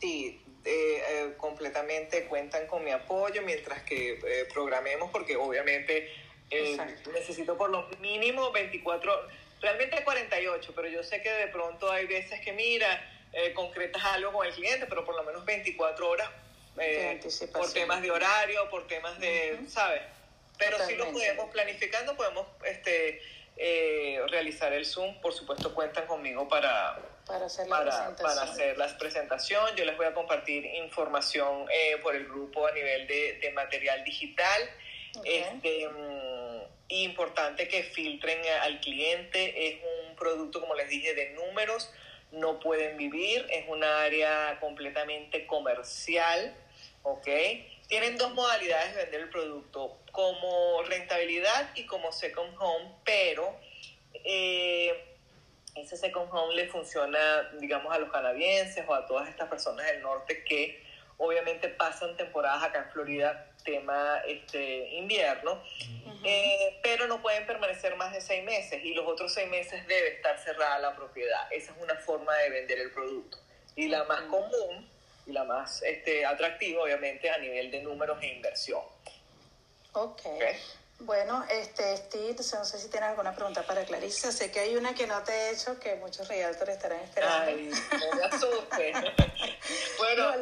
[0.00, 6.10] Sí, eh, eh completamente cuentan con mi apoyo mientras que eh, programemos porque obviamente
[6.50, 6.76] eh,
[7.12, 9.28] necesito por lo mínimo 24
[9.60, 12.88] realmente 48, pero yo sé que de pronto hay veces que mira,
[13.32, 16.28] eh, concretas algo con el cliente, pero por lo menos 24 horas
[16.78, 17.20] eh,
[17.52, 20.02] por temas de horario, por temas de, ¿sabes?
[20.58, 23.22] Pero si lo podemos planificando, podemos este,
[23.62, 25.20] eh, realizar el Zoom.
[25.20, 28.28] Por supuesto, cuentan conmigo para, para hacer la para, presentación.
[28.28, 29.76] Para hacer la presentación.
[29.76, 34.02] Yo les voy a compartir información eh, por el grupo a nivel de, de material
[34.02, 34.62] digital.
[35.18, 35.40] Okay.
[35.40, 35.88] Este,
[36.88, 39.68] importante que filtren al cliente.
[39.68, 41.92] Es un producto, como les dije, de números.
[42.32, 43.46] No pueden vivir.
[43.50, 46.56] Es un área completamente comercial.
[47.02, 47.28] ¿Ok?
[47.90, 53.58] Tienen dos modalidades de vender el producto, como rentabilidad y como second home, pero
[54.14, 55.18] eh,
[55.74, 60.02] ese second home le funciona, digamos, a los canadienses o a todas estas personas del
[60.02, 60.80] norte que
[61.18, 66.20] obviamente pasan temporadas acá en Florida tema este invierno, uh -huh.
[66.24, 70.14] eh, pero no pueden permanecer más de seis meses y los otros seis meses debe
[70.14, 71.52] estar cerrada la propiedad.
[71.52, 73.36] Esa es una forma de vender el producto.
[73.74, 74.88] Y la más común
[75.26, 78.82] y la más este, atractiva, obviamente, a nivel de números e inversión.
[79.92, 80.20] Ok.
[80.26, 80.56] okay.
[81.00, 84.30] Bueno, este, Steve, no sé si tienes alguna pregunta para Clarissa.
[84.30, 87.46] Sé que hay una que no te he hecho, que muchos realtors estarán esperando.
[87.46, 88.92] Ay, no me asuste.
[89.98, 90.32] bueno,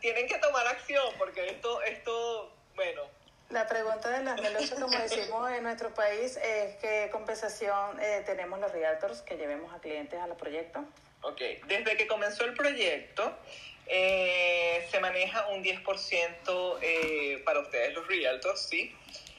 [0.00, 3.02] tienen que tomar acción porque esto, esto, bueno.
[3.50, 8.58] La pregunta de las melochas, como decimos en nuestro país, es qué compensación eh, tenemos
[8.58, 10.82] los realtors que llevemos a clientes a los proyectos.
[11.22, 13.36] Ok, desde que comenzó el proyecto,
[13.86, 18.94] eh, se maneja un 10% eh, para ustedes los realtors, ¿sí?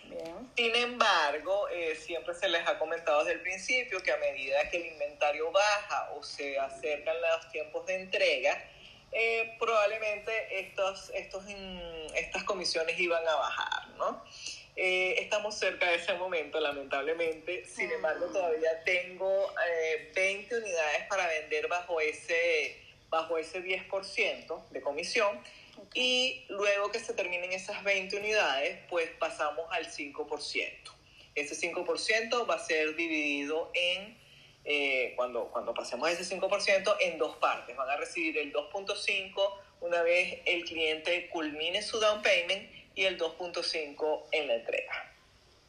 [0.06, 0.52] Bien.
[0.56, 4.78] Sin embargo, eh, siempre se les ha comentado desde el principio que a medida que
[4.78, 8.64] el inventario baja o se acercan los tiempos de entrega,
[9.12, 11.44] eh, probablemente estos, estos,
[12.16, 14.24] estas comisiones iban a bajar, ¿no?
[14.76, 17.66] Eh, estamos cerca de ese momento, lamentablemente.
[17.66, 24.82] Sin embargo, todavía tengo eh, 20 unidades para vender bajo ese, bajo ese 10% de
[24.82, 25.40] comisión.
[25.88, 26.02] Okay.
[26.02, 30.72] Y luego que se terminen esas 20 unidades, pues pasamos al 5%.
[31.36, 34.18] Ese 5% va a ser dividido en
[34.66, 37.76] eh, cuando, cuando pasemos ese 5% en dos partes.
[37.76, 43.18] Van a recibir el 2.5 una vez el cliente culmine su down payment y el
[43.18, 45.14] 2.5 en la entrega.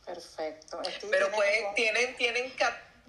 [0.04, 0.82] Perfecto.
[1.10, 2.52] Pero pueden, tienen, tienen,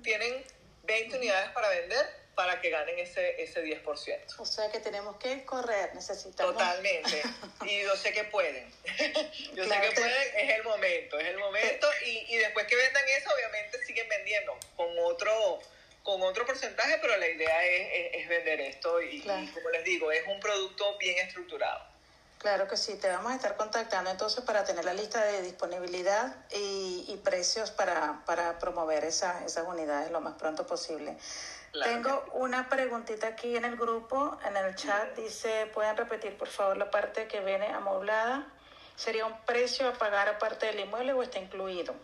[0.02, 0.44] tienen
[0.84, 4.36] 20 unidades para vender para que ganen ese, ese 10%.
[4.38, 6.54] O sea que tenemos que correr, necesitamos.
[6.54, 7.24] Totalmente.
[7.66, 8.70] Y yo sé que pueden.
[9.54, 11.88] yo claro sé que pueden, es el momento, es el momento.
[12.06, 15.62] Y, y después que vendan eso, obviamente siguen vendiendo con otro
[16.04, 19.42] con otro porcentaje, pero la idea es, es, es vender esto y, claro.
[19.42, 21.84] y, como les digo, es un producto bien estructurado.
[22.46, 26.46] Claro que sí, te vamos a estar contactando entonces para tener la lista de disponibilidad
[26.52, 31.18] y, y precios para, para promover esa, esas unidades lo más pronto posible.
[31.72, 31.92] Claro.
[31.92, 36.78] Tengo una preguntita aquí en el grupo, en el chat, dice, ¿pueden repetir por favor
[36.78, 38.46] la parte que viene amoblada?
[38.96, 41.96] ¿Sería un precio a pagar aparte del inmueble o está incluido?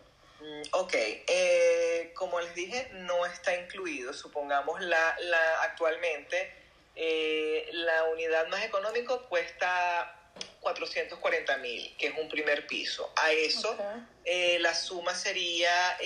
[0.71, 4.11] Ok, eh, como les dije, no está incluido.
[4.11, 6.51] Supongamos la, la actualmente
[6.95, 10.17] eh, la unidad más económica cuesta
[10.61, 13.11] 440 mil, que es un primer piso.
[13.17, 13.85] A eso okay.
[14.25, 15.97] eh, la suma sería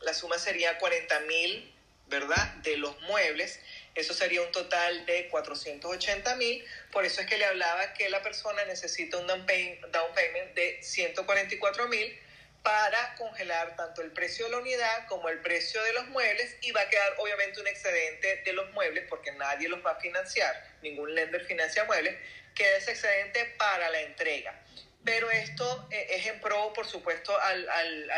[0.00, 1.74] la suma sería 40 mil,
[2.06, 2.54] ¿verdad?
[2.62, 3.60] De los muebles.
[3.94, 6.64] Eso sería un total de 480 mil.
[6.92, 11.88] Por eso es que le hablaba que la persona necesita un down payment de 144
[11.88, 12.18] mil
[12.62, 16.72] para congelar tanto el precio de la unidad como el precio de los muebles y
[16.72, 20.52] va a quedar obviamente un excedente de los muebles porque nadie los va a financiar,
[20.82, 22.16] ningún lender financia muebles,
[22.56, 24.60] queda ese excedente para la entrega.
[25.04, 28.10] Pero esto eh, es en pro, por supuesto, al, al,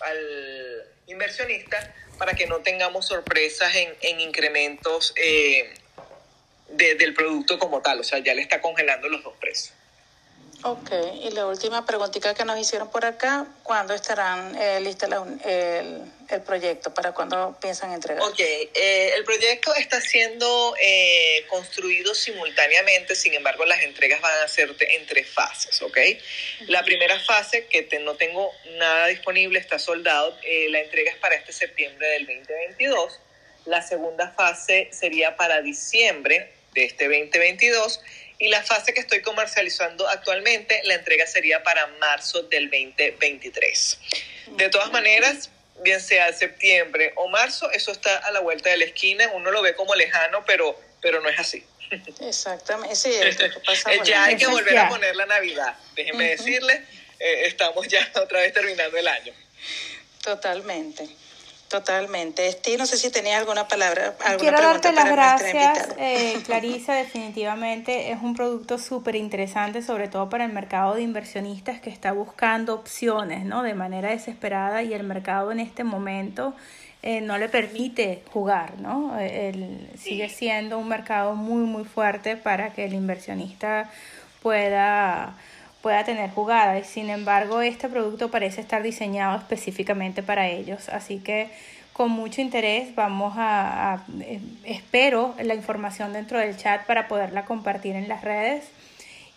[0.00, 5.72] al, inversionista para que no tengamos sorpresas en, en incrementos eh,
[6.68, 8.00] del producto como tal.
[8.00, 9.74] O sea, ya le está congelando los dos precios.
[10.64, 10.90] Ok,
[11.24, 15.10] y la última preguntita que nos hicieron por acá, ¿cuándo estarán eh, listos
[15.44, 16.02] el,
[16.32, 16.92] el, proyecto?
[16.92, 18.22] ¿Para cuándo piensan entregar?
[18.22, 24.48] Ok, eh, el proyecto está siendo eh, construido simultáneamente, sin embargo las entregas van a
[24.48, 25.98] ser en tres fases, ¿ok?
[26.68, 31.34] La primera fase, que no tengo nada disponible, está soldado, eh, la entrega es para
[31.34, 33.20] este septiembre del 2022.
[33.66, 38.00] La segunda fase sería para diciembre de este 2022
[38.42, 44.00] y la fase que estoy comercializando actualmente, la entrega sería para marzo del 2023.
[44.56, 45.48] De todas maneras,
[45.80, 49.62] bien sea septiembre o marzo, eso está a la vuelta de la esquina, uno lo
[49.62, 51.64] ve como lejano, pero, pero no es así.
[52.20, 53.12] Exactamente, sí,
[54.04, 56.80] ya hay que volver a poner la Navidad, déjenme decirles,
[57.18, 59.32] eh, estamos ya otra vez terminando el año.
[60.22, 61.08] Totalmente.
[61.72, 62.48] Totalmente.
[62.48, 68.10] Esti, no sé si tenía alguna palabra, alguna Quiero darte las gracias, eh, Clarisa, definitivamente
[68.10, 72.74] es un producto súper interesante, sobre todo para el mercado de inversionistas que está buscando
[72.74, 73.62] opciones, ¿no?
[73.62, 76.54] De manera desesperada y el mercado en este momento
[77.02, 79.18] eh, no le permite jugar, ¿no?
[79.18, 83.90] El, sigue siendo un mercado muy, muy fuerte para que el inversionista
[84.42, 85.38] pueda
[85.82, 86.78] pueda tener jugada.
[86.78, 90.88] Y sin embargo este producto parece estar diseñado específicamente para ellos.
[90.88, 91.50] Así que
[91.92, 97.96] con mucho interés vamos a, eh, espero la información dentro del chat para poderla compartir
[97.96, 98.64] en las redes.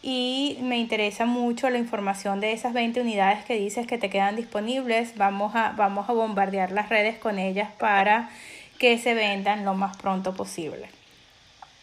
[0.02, 4.36] Y me interesa mucho la información de esas 20 unidades que dices que te quedan
[4.36, 5.18] disponibles.
[5.18, 8.30] Vamos a vamos a bombardear las redes con ellas para
[8.78, 10.95] que se vendan lo más pronto posible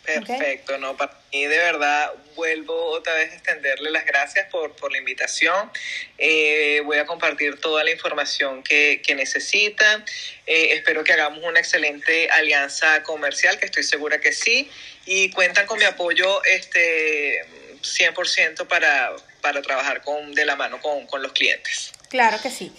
[0.04, 4.90] Perfecto, no, para mí de verdad vuelvo otra vez a extenderle las gracias por, por
[4.90, 5.70] la invitación.
[6.18, 10.04] Eh, voy a compartir toda la información que, que necesitan.
[10.46, 14.70] Eh, espero que hagamos una excelente alianza comercial, que estoy segura que sí.
[15.06, 17.44] Y cuentan con mi apoyo este
[17.82, 21.92] 100% para, para trabajar con, de la mano con, con los clientes.
[22.08, 22.72] Claro que sí.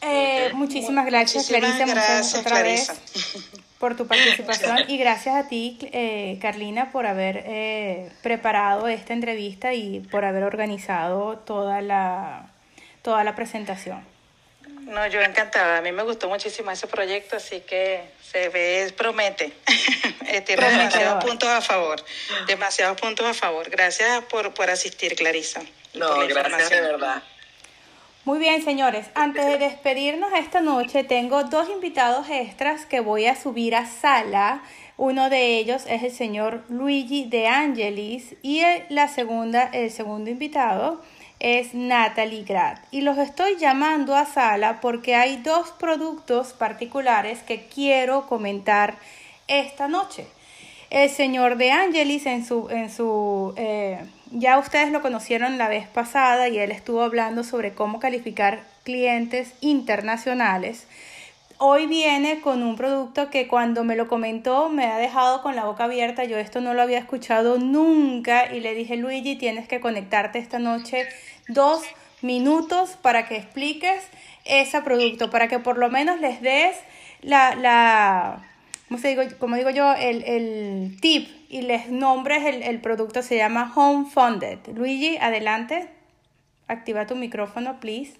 [0.00, 1.86] Eh, muchísimas gracias, Clarisa.
[1.86, 2.88] Gracias, otra Vez
[3.78, 9.74] por tu participación y gracias a ti, eh, Carlina, por haber eh, preparado esta entrevista
[9.74, 12.46] y por haber organizado toda la,
[13.02, 14.04] toda la presentación.
[14.86, 15.78] No, yo encantada.
[15.78, 19.52] A mí me gustó muchísimo ese proyecto, así que se ve, promete.
[20.26, 22.02] Eh, tiene demasiados puntos a favor.
[22.46, 23.68] Demasiados puntos a favor.
[23.68, 25.60] Gracias por, por asistir, Clarisa.
[25.92, 27.22] No, gracias de verdad.
[28.24, 29.10] Muy bien, señores.
[29.14, 34.62] Antes de despedirnos esta noche, tengo dos invitados extras que voy a subir a sala.
[34.96, 41.02] Uno de ellos es el señor Luigi De Angelis y la segunda, el segundo invitado
[41.38, 42.78] es Natalie Grad.
[42.90, 48.94] Y los estoy llamando a sala porque hay dos productos particulares que quiero comentar
[49.48, 50.26] esta noche.
[50.90, 53.98] El señor De Angelis en su, en su eh,
[54.30, 59.54] ya ustedes lo conocieron la vez pasada y él estuvo hablando sobre cómo calificar clientes
[59.60, 60.86] internacionales.
[61.58, 65.64] Hoy viene con un producto que cuando me lo comentó me ha dejado con la
[65.64, 66.24] boca abierta.
[66.24, 70.58] Yo esto no lo había escuchado nunca y le dije, Luigi, tienes que conectarte esta
[70.58, 71.06] noche
[71.46, 71.82] dos
[72.22, 74.02] minutos para que expliques
[74.44, 76.76] ese producto, para que por lo menos les des
[77.22, 78.42] la, la
[78.88, 83.36] como, digo, como digo yo, el, el tip y les nombres el, el producto, se
[83.36, 84.58] llama Home Funded.
[84.74, 85.88] Luigi, adelante.
[86.66, 88.14] Activa tu micrófono, please.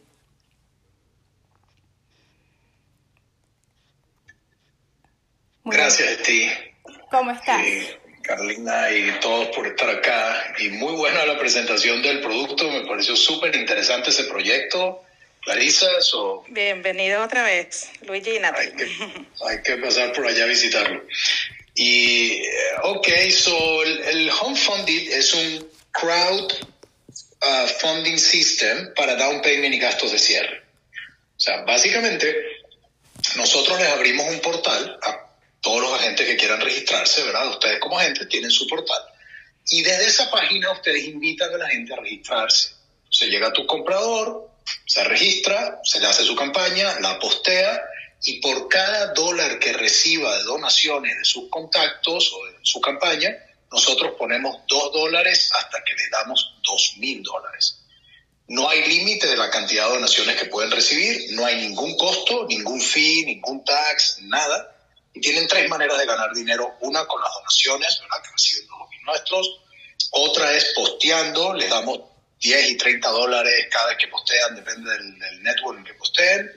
[5.65, 6.51] Gracias a ti.
[7.11, 7.63] ¿Cómo estás?
[7.65, 10.55] Eh, Carlina y todos por estar acá.
[10.59, 12.71] Y muy buena la presentación del producto.
[12.71, 15.03] Me pareció súper interesante ese proyecto.
[15.45, 15.87] Clarisa,
[16.49, 18.89] Bienvenido otra vez, Luigi y Hay que,
[19.47, 21.05] hay que pasar por allá a visitarlo.
[21.75, 22.51] Y, eh,
[22.83, 26.51] ok, so el, Home Funded es un crowd
[27.43, 30.63] uh, funding system para down payment y gastos de cierre.
[31.37, 32.35] O sea, básicamente,
[33.37, 35.31] nosotros les abrimos un portal a
[35.61, 37.49] todos los agentes que quieran registrarse, ¿verdad?
[37.49, 39.03] Ustedes como agentes tienen su portal.
[39.69, 42.71] Y desde esa página ustedes invitan a la gente a registrarse.
[43.11, 44.54] Se llega a tu comprador,
[44.87, 47.83] se registra, se le hace su campaña, la postea
[48.23, 53.37] y por cada dólar que reciba de donaciones de sus contactos o de su campaña,
[53.71, 57.81] nosotros ponemos dos dólares hasta que le damos dos mil dólares.
[58.47, 62.47] No hay límite de la cantidad de donaciones que pueden recibir, no hay ningún costo,
[62.47, 64.71] ningún fee, ningún tax, nada.
[65.15, 66.75] Y tienen tres maneras de ganar dinero.
[66.81, 68.23] Una con las donaciones, ¿verdad?
[68.23, 69.61] Que reciben los nuestros.
[70.11, 72.01] Otra es posteando, les damos
[72.41, 76.51] 10 y 30 dólares cada vez que postean, depende del, network en que posteen.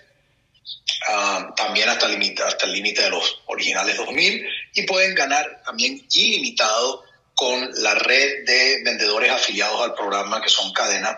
[1.10, 2.08] Ah, también hasta,
[2.46, 7.04] hasta el límite de los originales 2000 y pueden ganar también ilimitado
[7.34, 11.18] con la red de vendedores afiliados al programa que son cadenas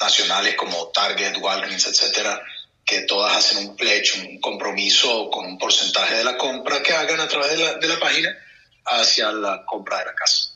[0.00, 2.40] nacionales como Target, Walgreens, etcétera,
[2.84, 7.20] que todas hacen un pledge, un compromiso con un porcentaje de la compra que hagan
[7.20, 8.34] a través de la, de la página
[8.86, 10.47] hacia la compra de la casa.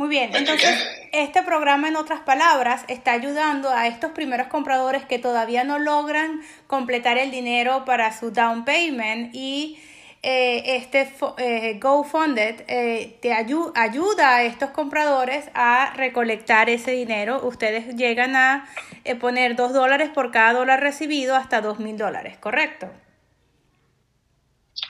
[0.00, 0.78] Muy bien, entonces
[1.12, 6.40] este programa en otras palabras está ayudando a estos primeros compradores que todavía no logran
[6.66, 9.78] completar el dinero para su down payment y
[10.22, 17.46] eh, este eh, GoFunded eh, te ayuda a estos compradores a recolectar ese dinero.
[17.46, 18.70] Ustedes llegan a
[19.04, 22.90] eh, poner dos dólares por cada dólar recibido hasta dos mil dólares, ¿correcto?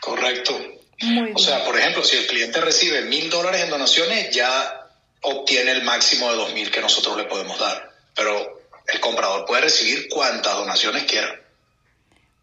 [0.01, 0.57] Correcto.
[1.35, 4.80] O sea, por ejemplo, si el cliente recibe mil dólares en donaciones, ya
[5.23, 7.91] obtiene el máximo de dos mil que nosotros le podemos dar.
[8.15, 11.41] Pero el comprador puede recibir cuantas donaciones quiera.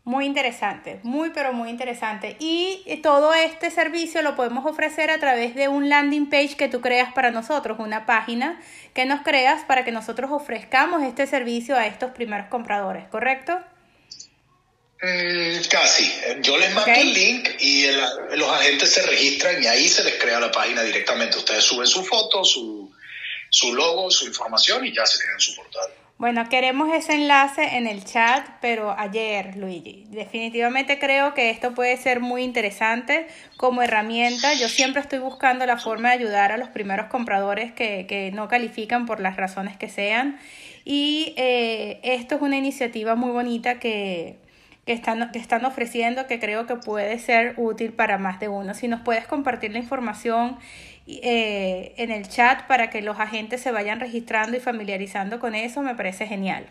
[0.03, 2.37] Muy interesante, muy pero muy interesante.
[2.39, 6.79] Y todo este servicio lo podemos ofrecer a través de un landing page que tú
[6.79, 8.61] creas para nosotros, una página
[8.93, 13.59] que nos creas para que nosotros ofrezcamos este servicio a estos primeros compradores, ¿correcto?
[15.01, 16.11] Mm, casi.
[16.41, 17.85] Yo les mando el link y
[18.35, 21.37] los agentes se registran y ahí se les crea la página directamente.
[21.37, 22.91] Ustedes suben su foto, su,
[23.49, 25.91] su logo, su información y ya se crean su portal.
[26.17, 30.05] Bueno, queremos ese enlace en el chat, pero ayer, Luigi.
[30.07, 34.55] Definitivamente creo que esto puede ser muy interesante como herramienta.
[34.55, 38.47] Yo siempre estoy buscando la forma de ayudar a los primeros compradores que, que no
[38.47, 40.39] califican por las razones que sean.
[40.85, 44.37] Y eh, esto es una iniciativa muy bonita que,
[44.87, 48.73] que están, que están ofreciendo que creo que puede ser útil para más de uno.
[48.73, 50.57] Si nos puedes compartir la información
[51.05, 55.81] eh, en el chat para que los agentes se vayan registrando y familiarizando con eso,
[55.81, 56.65] me parece genial.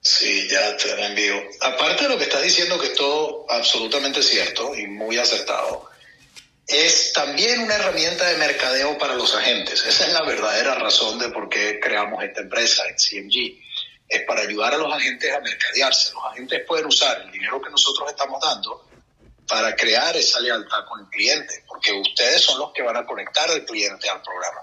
[0.00, 1.34] Sí, ya te lo envío.
[1.62, 5.90] Aparte de lo que estás diciendo, que es todo absolutamente cierto y muy acertado,
[6.68, 9.84] es también una herramienta de mercadeo para los agentes.
[9.84, 13.60] Esa es la verdadera razón de por qué creamos esta empresa en CMG.
[14.12, 16.12] Es para ayudar a los agentes a mercadearse.
[16.12, 18.86] Los agentes pueden usar el dinero que nosotros estamos dando
[19.48, 23.50] para crear esa lealtad con el cliente, porque ustedes son los que van a conectar
[23.50, 24.60] al cliente al programa.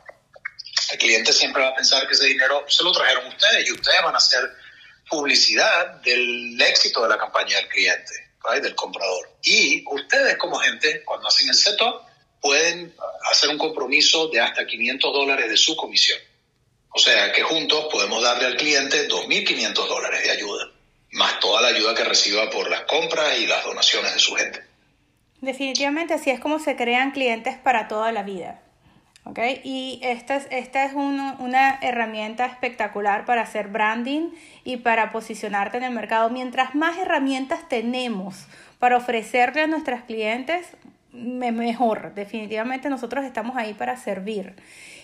[0.91, 4.01] El cliente siempre va a pensar que ese dinero se lo trajeron ustedes y ustedes
[4.03, 4.51] van a hacer
[5.09, 8.13] publicidad del éxito de la campaña del cliente,
[8.61, 9.29] del comprador.
[9.43, 12.01] Y ustedes como gente, cuando hacen el setup,
[12.41, 12.95] pueden
[13.31, 16.19] hacer un compromiso de hasta 500 dólares de su comisión.
[16.99, 20.69] O sea que juntos podemos darle al cliente 2.500 dólares de ayuda,
[21.13, 24.59] más toda la ayuda que reciba por las compras y las donaciones de su gente.
[25.39, 28.61] Definitivamente así es como se crean clientes para toda la vida.
[29.23, 29.61] ¿okay?
[29.63, 34.31] Y esta es, esta es una herramienta espectacular para hacer branding
[34.65, 36.29] y para posicionarte en el mercado.
[36.29, 38.35] Mientras más herramientas tenemos
[38.77, 40.67] para ofrecerle a nuestros clientes,
[41.13, 42.13] mejor.
[42.13, 44.55] Definitivamente nosotros estamos ahí para servir.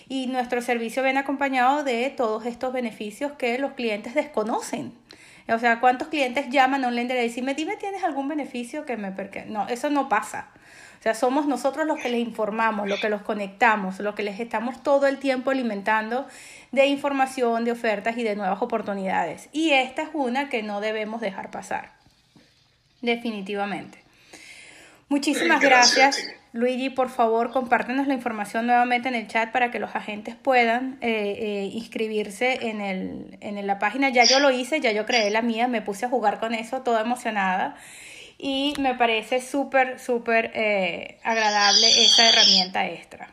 [0.08, 4.92] Y nuestro servicio viene acompañado de todos estos beneficios que los clientes desconocen.
[5.48, 8.96] O sea, ¿cuántos clientes llaman a un lender y dicen, dime, ¿tienes algún beneficio que
[8.96, 9.12] me...
[9.46, 10.48] No, eso no pasa.
[10.98, 14.40] O sea, somos nosotros los que les informamos, los que los conectamos, los que les
[14.40, 16.26] estamos todo el tiempo alimentando
[16.72, 19.48] de información, de ofertas y de nuevas oportunidades.
[19.52, 21.92] Y esta es una que no debemos dejar pasar.
[23.02, 24.05] Definitivamente.
[25.08, 26.18] Muchísimas gracias.
[26.52, 30.98] Luigi, por favor, compártenos la información nuevamente en el chat para que los agentes puedan
[31.02, 34.08] eh, eh, inscribirse en, el, en la página.
[34.08, 36.80] Ya yo lo hice, ya yo creé la mía, me puse a jugar con eso,
[36.80, 37.76] toda emocionada.
[38.38, 43.28] Y me parece súper, súper eh, agradable esa herramienta extra.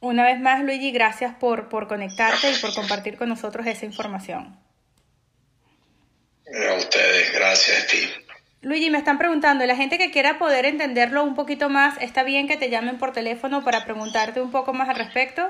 [0.00, 4.58] Una vez más, Luigi, gracias por, por conectarte y por compartir con nosotros esa información.
[6.46, 8.25] A ustedes, gracias, Steve.
[8.66, 12.48] Luigi, me están preguntando, la gente que quiera poder entenderlo un poquito más, ¿está bien
[12.48, 15.48] que te llamen por teléfono para preguntarte un poco más al respecto?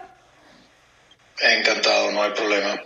[1.40, 2.78] Encantado, no hay problema.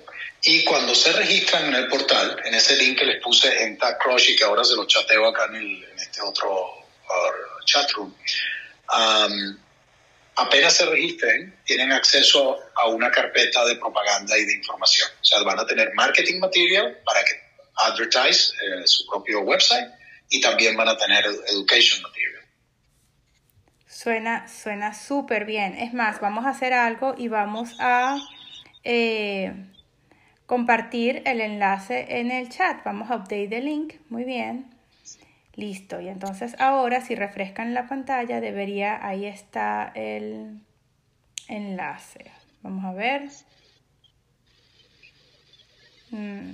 [0.44, 4.30] Y cuando se registran en el portal, en ese link que les puse en TagCrush
[4.30, 9.58] y que ahora se lo chateo acá en, este otro uh, chatroom, um,
[10.36, 15.08] apenas se registren, tienen acceso a una carpeta de propaganda y de información.
[15.20, 17.32] O sea, van a tener marketing material para que
[17.74, 19.98] advertise eh, su propio website
[20.30, 22.40] y también van a tener education material.
[23.86, 25.76] Suena, suena súper bien.
[25.76, 28.16] Es más, vamos a hacer algo y vamos a
[28.84, 29.52] eh,
[30.46, 32.82] compartir el enlace en el chat.
[32.84, 33.94] Vamos a update the link.
[34.08, 34.70] Muy bien.
[35.56, 40.62] Listo, y entonces ahora si refrescan la pantalla debería, ahí está el
[41.48, 42.30] enlace.
[42.62, 43.28] Vamos a ver.
[46.10, 46.52] Mm.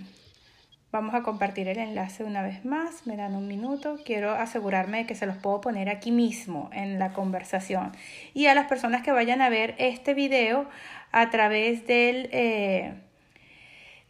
[0.93, 3.07] Vamos a compartir el enlace una vez más.
[3.07, 3.99] Me dan un minuto.
[4.05, 7.93] Quiero asegurarme de que se los puedo poner aquí mismo en la conversación.
[8.34, 10.68] Y a las personas que vayan a ver este video
[11.12, 12.95] a través del, eh,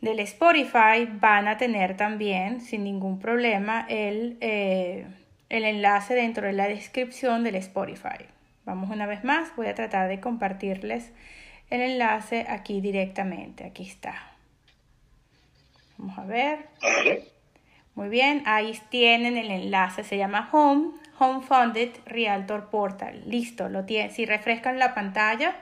[0.00, 5.06] del Spotify van a tener también, sin ningún problema, el, eh,
[5.48, 8.26] el enlace dentro de la descripción del Spotify.
[8.66, 9.48] Vamos una vez más.
[9.56, 11.10] Voy a tratar de compartirles
[11.70, 13.64] el enlace aquí directamente.
[13.64, 14.36] Aquí está.
[15.99, 16.68] Vamos a ver.
[17.94, 23.22] Muy bien, ahí tienen el enlace, se llama Home, Home Funded Realtor Portal.
[23.26, 24.11] Listo, lo tienen.
[24.11, 25.57] Si refrescan la pantalla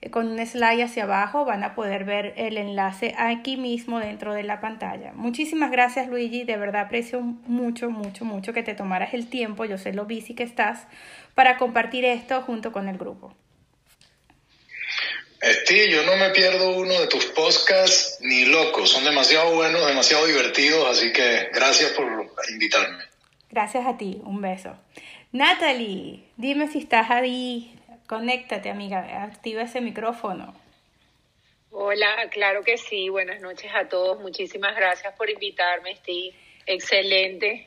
[0.00, 4.32] eh, con un slide hacia abajo, van a poder ver el enlace aquí mismo dentro
[4.32, 5.12] de la pantalla.
[5.14, 6.44] Muchísimas gracias, Luigi.
[6.44, 9.66] De verdad aprecio mucho, mucho, mucho que te tomaras el tiempo.
[9.66, 10.86] Yo sé lo busy que estás
[11.34, 13.34] para compartir esto junto con el grupo.
[15.44, 20.26] Steve, yo no me pierdo uno de tus podcasts ni loco, son demasiado buenos, demasiado
[20.26, 22.06] divertidos, así que gracias por
[22.50, 23.04] invitarme.
[23.50, 24.78] Gracias a ti, un beso.
[25.32, 27.74] Natalie, dime si estás ahí,
[28.06, 30.54] conéctate amiga, activa ese micrófono.
[31.72, 36.36] Hola, claro que sí, buenas noches a todos, muchísimas gracias por invitarme, Steve,
[36.66, 37.66] excelente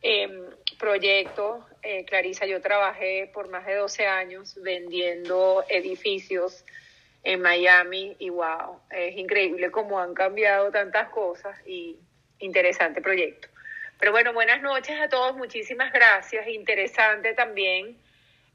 [0.00, 0.44] em,
[0.78, 1.66] proyecto.
[1.82, 6.64] Eh, Clarisa, yo trabajé por más de 12 años vendiendo edificios
[7.26, 11.98] en Miami y wow, es increíble cómo han cambiado tantas cosas y
[12.38, 13.48] interesante proyecto.
[13.98, 16.46] Pero bueno, buenas noches a todos, muchísimas gracias.
[16.46, 17.98] Interesante también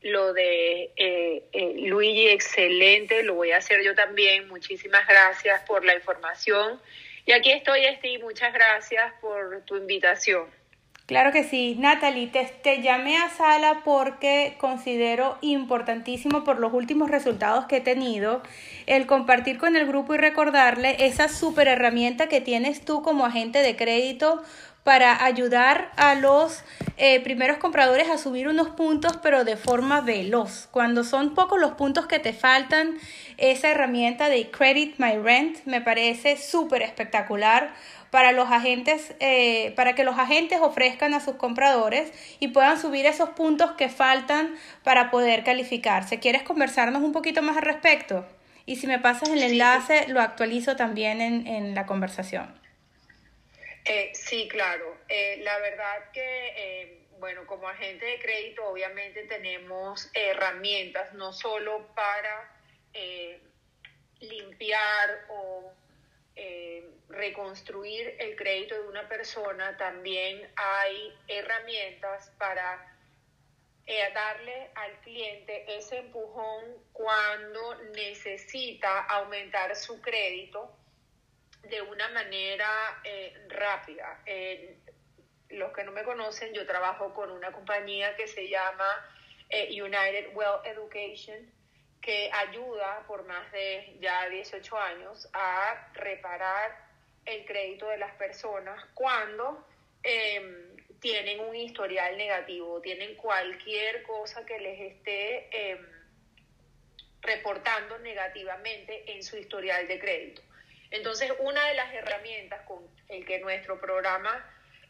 [0.02, 4.48] lo de eh, eh, Luigi, excelente, lo voy a hacer yo también.
[4.48, 6.82] Muchísimas gracias por la información.
[7.26, 10.46] Y aquí estoy, Steve, muchas gracias por tu invitación.
[11.12, 11.76] Claro que sí.
[11.78, 12.32] Natalie,
[12.64, 18.42] te, llamé a sala porque considero importantísimo por los últimos resultados que he tenido
[18.88, 23.60] el compartir con el grupo y recordarle esa super herramienta que tienes tú como agente
[23.60, 24.42] de crédito
[24.86, 26.64] para ayudar a los
[26.96, 30.70] eh, primeros compradores a subir unos puntos, pero de forma veloz.
[30.72, 32.98] Cuando son pocos los puntos que te faltan,
[33.38, 37.74] esa herramienta de Credit My Rent me parece súper espectacular
[38.12, 43.06] para los agentes, eh, para que los agentes ofrezcan a sus compradores y puedan subir
[43.06, 46.20] esos puntos que faltan para poder calificarse.
[46.20, 48.28] ¿Quieres conversarnos un poquito más al respecto?
[48.66, 52.54] Y si me pasas el enlace, lo actualizo también en, en la conversación.
[53.86, 54.98] Eh, sí, claro.
[55.08, 62.52] Eh, la verdad que, bueno, como agente de crédito, obviamente tenemos herramientas no solo para
[64.20, 65.74] limpiar o
[66.36, 72.96] eh, reconstruir el crédito de una persona, también hay herramientas para
[73.86, 76.64] eh, darle al cliente ese empujón
[76.94, 80.74] cuando necesita aumentar su crédito
[81.64, 84.24] de una manera eh, rápida.
[85.50, 88.88] los que no me conocen, yo trabajo con una compañía que se llama
[89.52, 91.52] United Well Education
[92.02, 96.90] que ayuda por más de ya 18 años a reparar
[97.26, 99.68] el crédito de las personas cuando
[100.04, 105.86] em, tienen un historial negativo, tienen cualquier cosa que les esté em,
[107.22, 110.42] reportando negativamente en su historial de crédito.
[110.90, 114.44] Entonces, una de las herramientas con el que nuestro programa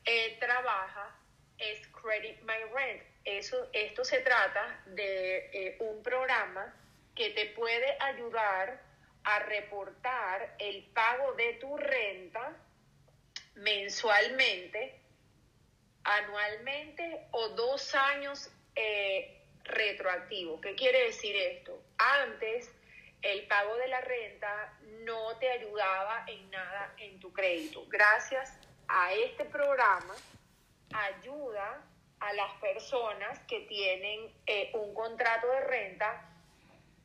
[0.05, 1.15] eh, trabaja
[1.57, 3.03] es Credit My Rent.
[3.23, 6.73] Eso, esto se trata de eh, un programa
[7.15, 8.81] que te puede ayudar
[9.23, 12.55] a reportar el pago de tu renta
[13.55, 14.99] mensualmente,
[16.03, 20.59] anualmente o dos años eh, retroactivo.
[20.59, 21.83] ¿Qué quiere decir esto?
[21.97, 22.71] Antes
[23.21, 27.85] el pago de la renta no te ayudaba en nada en tu crédito.
[27.87, 28.57] Gracias
[28.87, 30.15] a este programa
[30.93, 31.83] ayuda
[32.19, 36.30] a las personas que tienen eh, un contrato de renta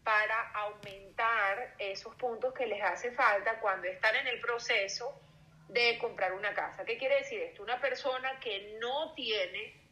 [0.07, 5.21] para aumentar esos puntos que les hace falta cuando están en el proceso
[5.69, 6.85] de comprar una casa.
[6.85, 7.65] ¿Qué quiere decir esto?
[7.65, 9.83] Una persona que no tiene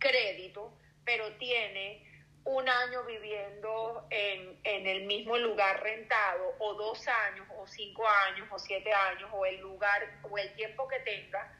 [0.00, 2.04] crédito, pero tiene
[2.46, 8.48] un año viviendo en, en, el mismo lugar rentado, o dos años, o cinco años,
[8.50, 11.56] o siete años, o el lugar, o el tiempo que tenga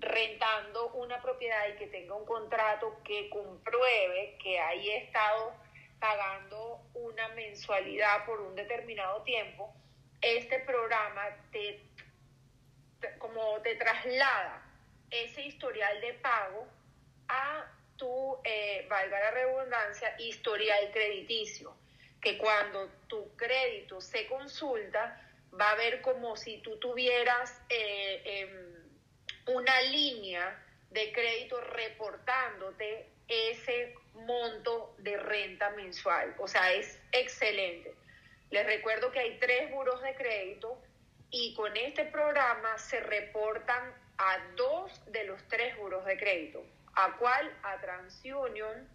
[0.00, 5.61] rentando una propiedad y que tenga un contrato que compruebe que ahí ha estado
[6.02, 9.72] pagando una mensualidad por un determinado tiempo,
[10.20, 11.80] este programa te,
[13.18, 14.66] como te traslada
[15.12, 16.66] ese historial de pago
[17.28, 21.72] a tu, eh, valga la redundancia, historial crediticio,
[22.20, 25.24] que cuando tu crédito se consulta,
[25.58, 33.94] va a ver como si tú tuvieras eh, em, una línea de crédito reportándote ese
[34.14, 36.34] monto de renta mensual.
[36.38, 37.94] O sea, es excelente.
[38.50, 40.78] Les recuerdo que hay tres buros de crédito
[41.30, 46.62] y con este programa se reportan a dos de los tres buros de crédito.
[46.94, 47.50] ¿A cuál?
[47.62, 48.88] A TransUnion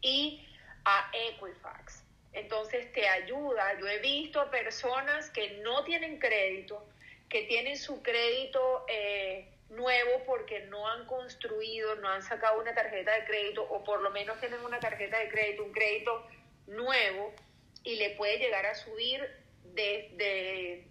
[0.00, 0.48] y
[0.84, 2.04] a Equifax.
[2.32, 3.78] Entonces te ayuda.
[3.78, 6.86] Yo he visto personas que no tienen crédito,
[7.28, 13.12] que tienen su crédito eh, nuevo porque no han construido, no han sacado una tarjeta
[13.14, 16.26] de crédito o por lo menos tienen una tarjeta de crédito, un crédito
[16.66, 17.34] nuevo
[17.82, 19.20] y le puede llegar a subir
[19.64, 20.86] de, de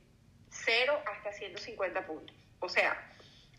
[0.50, 2.36] 0 hasta 150 puntos.
[2.60, 3.12] O sea,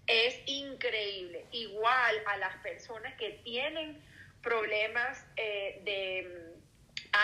[0.06, 1.46] es increíble.
[1.52, 4.02] Igual a las personas que tienen
[4.42, 6.52] problemas eh, de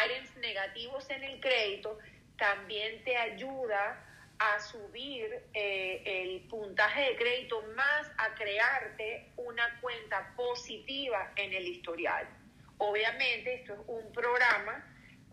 [0.07, 1.99] items mm, negativos en el crédito,
[2.37, 4.05] también te ayuda
[4.39, 11.67] a subir eh, el puntaje de crédito más a crearte una cuenta positiva en el
[11.67, 12.29] historial.
[12.79, 14.85] Obviamente esto es un programa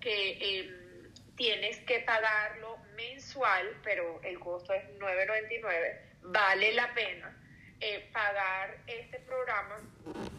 [0.01, 7.35] que em, tienes que pagarlo mensual, pero el costo es 9.99, vale la pena
[7.81, 9.81] eh, pagar este programa.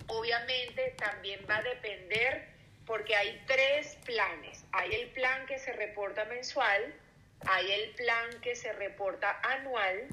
[0.09, 2.49] Obviamente también va a depender
[2.87, 4.65] porque hay tres planes.
[4.73, 6.95] Hay el plan que se reporta mensual,
[7.45, 10.09] hay el plan que se reporta anual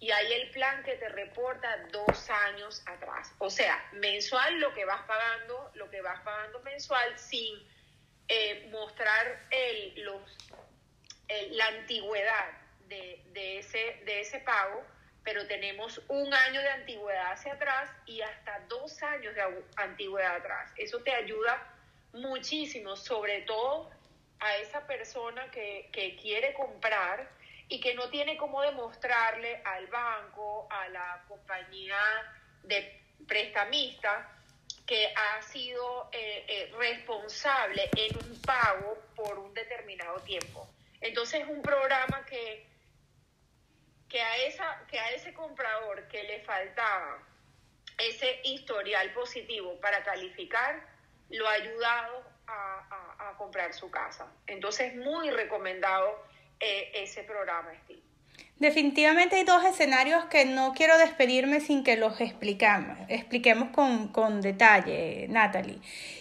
[0.00, 3.32] y hay el plan que te reporta dos años atrás.
[3.38, 7.58] O sea, mensual lo que vas pagando, lo que vas pagando mensual sin
[8.28, 10.22] eh, mostrar el, los,
[11.50, 12.50] la antigüedad
[12.86, 14.84] de, de, ese, de ese pago,
[15.24, 19.42] pero tenemos un año de antigüedad hacia atrás y hasta dos años de
[19.76, 20.72] antigüedad atrás.
[20.76, 21.74] Eso te ayuda
[22.12, 23.90] muchísimo, sobre todo
[24.40, 27.28] a esa persona que, quiere comprar
[27.68, 31.98] y que no tiene cómo demostrarle al banco, a la compañía
[32.62, 34.32] de prestamista,
[34.86, 40.66] que ha sido eh, eh, responsable en un pago por un determinado tiempo.
[41.00, 42.66] Entonces es un programa que,
[44.08, 47.22] que, a esa, que a ese comprador que le faltaba
[47.98, 50.86] ese historial positivo para calificar,
[51.30, 54.26] lo ha ayudado a, comprar su casa.
[54.46, 56.24] Entonces, muy recomendado
[56.58, 58.02] eh, ese programa, Steve.
[58.58, 64.40] Definitivamente hay dos escenarios que no quiero despedirme sin que los explicamos, expliquemos con, con
[64.40, 65.78] detalle, Natalie.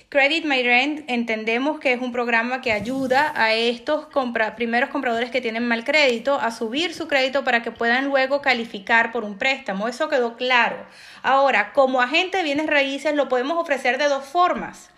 [0.09, 5.31] Credit My Rent entendemos que es un programa que ayuda a estos compra, primeros compradores
[5.31, 9.39] que tienen mal crédito a subir su crédito para que puedan luego calificar por un
[9.39, 9.87] préstamo.
[9.87, 10.77] Eso quedó claro.
[11.23, 14.91] Ahora, como agente de bienes raíces lo podemos ofrecer de dos formas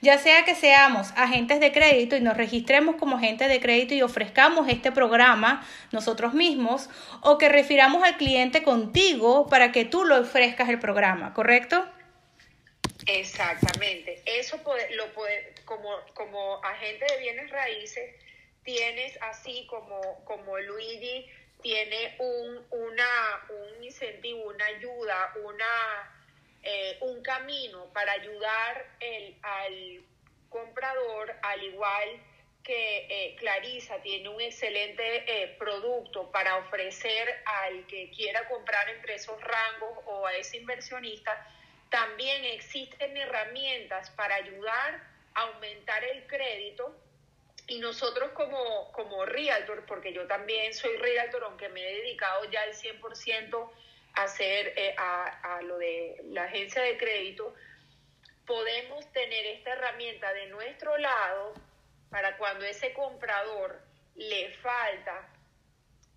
[0.00, 4.02] ya sea que seamos agentes de crédito y nos registremos como agentes de crédito y
[4.02, 6.88] ofrezcamos este programa nosotros mismos,
[7.22, 11.86] o que refiramos al cliente contigo para que tú lo ofrezcas el programa, ¿correcto?
[13.06, 14.22] Exactamente.
[14.26, 14.60] Eso
[14.96, 18.14] lo puede, como, como agente de bienes raíces,
[18.64, 21.26] tienes así como, como Luigi
[21.62, 23.06] tiene un, una,
[23.48, 26.15] un incentivo, una ayuda, una
[26.68, 30.02] eh, un camino para ayudar el, al
[30.48, 32.20] comprador, al igual
[32.64, 39.14] que eh, Clarisa tiene un excelente eh, producto para ofrecer al que quiera comprar entre
[39.14, 41.48] esos rangos o a ese inversionista,
[41.88, 45.00] también existen herramientas para ayudar
[45.34, 46.96] a aumentar el crédito.
[47.68, 52.62] Y nosotros como, como realtor, porque yo también soy realtor, aunque me he dedicado ya
[52.62, 53.70] al 100%
[54.16, 57.54] hacer eh, a, lo de la agencia de crédito,
[58.46, 61.54] podemos tener esta herramienta de nuestro lado
[62.10, 63.80] para cuando ese comprador
[64.14, 65.28] le falta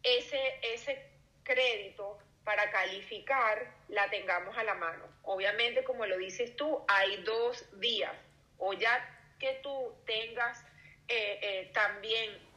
[0.04, 1.12] ese, ese
[1.44, 5.06] crédito para calificar, la tengamos a la mano.
[5.24, 8.16] Obviamente, como lo dices tú, hay dos vías.
[8.58, 9.08] O ya
[9.40, 10.64] que tú tengas
[11.08, 12.49] eh, eh, también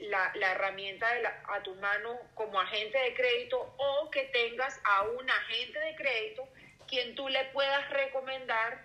[0.00, 1.06] la, herramienta
[1.48, 6.48] a tu mano como agente de crédito o que tengas a un agente de crédito
[6.88, 8.84] quien tú le puedas recomendar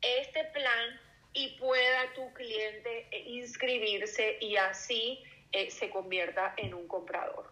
[0.00, 1.00] este plan
[1.32, 7.51] y pueda tu cliente inscribirse y así eh, se convierta en un comprador.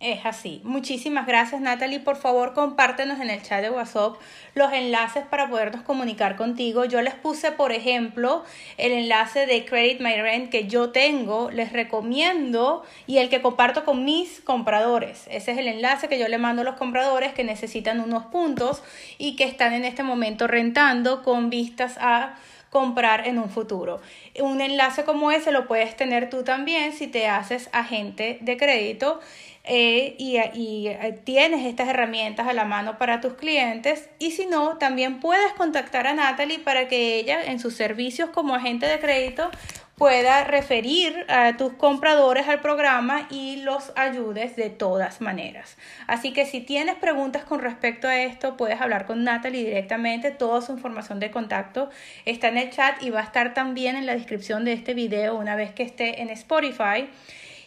[0.00, 0.60] Es así.
[0.64, 2.00] Muchísimas gracias Natalie.
[2.00, 4.16] Por favor, compártenos en el chat de WhatsApp
[4.54, 6.84] los enlaces para podernos comunicar contigo.
[6.84, 8.44] Yo les puse, por ejemplo,
[8.76, 11.50] el enlace de Credit My Rent que yo tengo.
[11.50, 15.26] Les recomiendo y el que comparto con mis compradores.
[15.30, 18.82] Ese es el enlace que yo le mando a los compradores que necesitan unos puntos
[19.16, 22.34] y que están en este momento rentando con vistas a
[22.68, 24.00] comprar en un futuro.
[24.40, 29.20] Un enlace como ese lo puedes tener tú también si te haces agente de crédito
[29.66, 34.76] eh, y, eh, tienes estas herramientas a la mano para tus clientes y si no,
[34.76, 39.50] también puedes contactar a Natalie para que ella en sus servicios como agente de crédito
[39.96, 45.78] pueda referir a tus compradores al programa y los ayudes de todas maneras.
[46.06, 50.30] Así que si tienes preguntas con respecto a esto, puedes hablar con Natalie directamente.
[50.30, 51.88] Toda su información de contacto
[52.26, 55.36] está en el chat y va a estar también en la descripción de este video
[55.36, 57.08] una vez que esté en Spotify.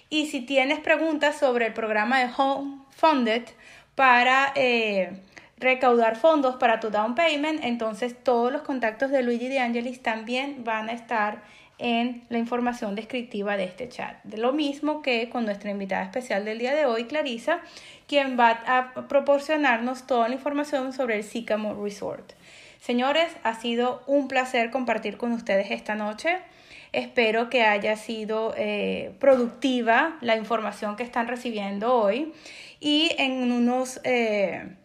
[0.10, 3.44] Y si tienes preguntas sobre el programa de Home Funded
[3.96, 5.20] para eh,
[5.58, 10.64] recaudar fondos para tu down payment, entonces todos los contactos de Luigi De Angelis también
[10.64, 11.42] van a estar
[11.80, 14.24] en la información descriptiva de este chat.
[14.24, 17.60] De lo mismo que con nuestra invitada especial del día de hoy, Clarisa,
[18.08, 22.34] quien va a proporcionarnos toda la información sobre el Sycamore Resort.
[22.80, 26.38] Señores, ha sido un placer compartir con ustedes esta noche.
[26.92, 32.34] Espero que haya sido eh, productiva la información que están recibiendo hoy
[32.80, 34.76] y en unos, eh,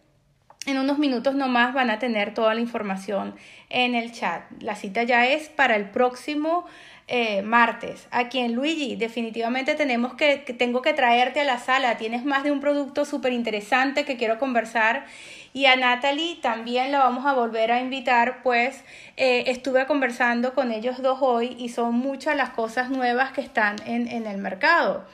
[0.65, 3.35] en unos minutos nomás van a tener toda la información
[3.69, 4.43] en el chat.
[4.59, 6.65] La cita ya es para el próximo
[7.07, 8.07] eh, martes.
[8.11, 11.97] Aquí en Luigi, definitivamente tenemos que, tengo que traerte a la sala.
[11.97, 15.05] Tienes más de un producto súper interesante que quiero conversar.
[15.53, 18.83] Y a Natalie también la vamos a volver a invitar, pues
[19.17, 23.75] eh, estuve conversando con ellos dos hoy y son muchas las cosas nuevas que están
[23.85, 25.05] en, en el mercado.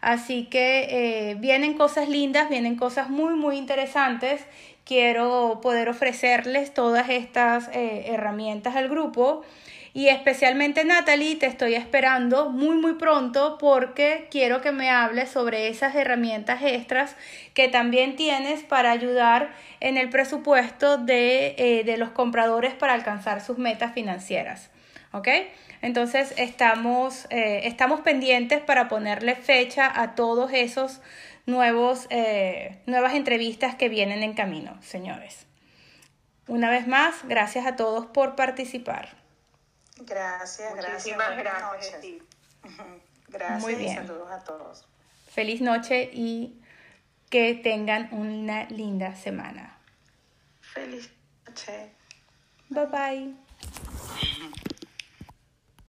[0.00, 0.86] Así que
[1.30, 4.40] eh, vienen cosas lindas, vienen cosas muy, muy interesantes.
[4.84, 9.42] Quiero poder ofrecerles todas estas herramientas al grupo.
[9.98, 15.66] Y especialmente Natalie, te estoy esperando muy muy pronto porque quiero que me hables sobre
[15.66, 17.16] esas herramientas extras
[17.52, 23.40] que también tienes para ayudar en el presupuesto de, eh, de los compradores para alcanzar
[23.40, 24.70] sus metas financieras.
[25.10, 25.26] ¿Ok?
[25.82, 31.00] Entonces estamos, eh, estamos pendientes para ponerle fecha a todos esos
[31.44, 35.48] nuevos, eh, nuevas entrevistas que vienen en camino, señores.
[36.46, 39.17] Una vez más, gracias a todos por participar.
[40.00, 42.00] Gracias, Muchísimas gracias.
[42.02, 42.22] gracias.
[43.28, 43.92] Gracias Muy bien.
[43.92, 44.86] y saludos a todos.
[45.30, 46.60] Feliz noche y
[47.28, 49.78] que tengan una linda semana.
[50.60, 51.10] Feliz
[51.46, 51.92] noche.
[52.70, 53.34] Bye bye.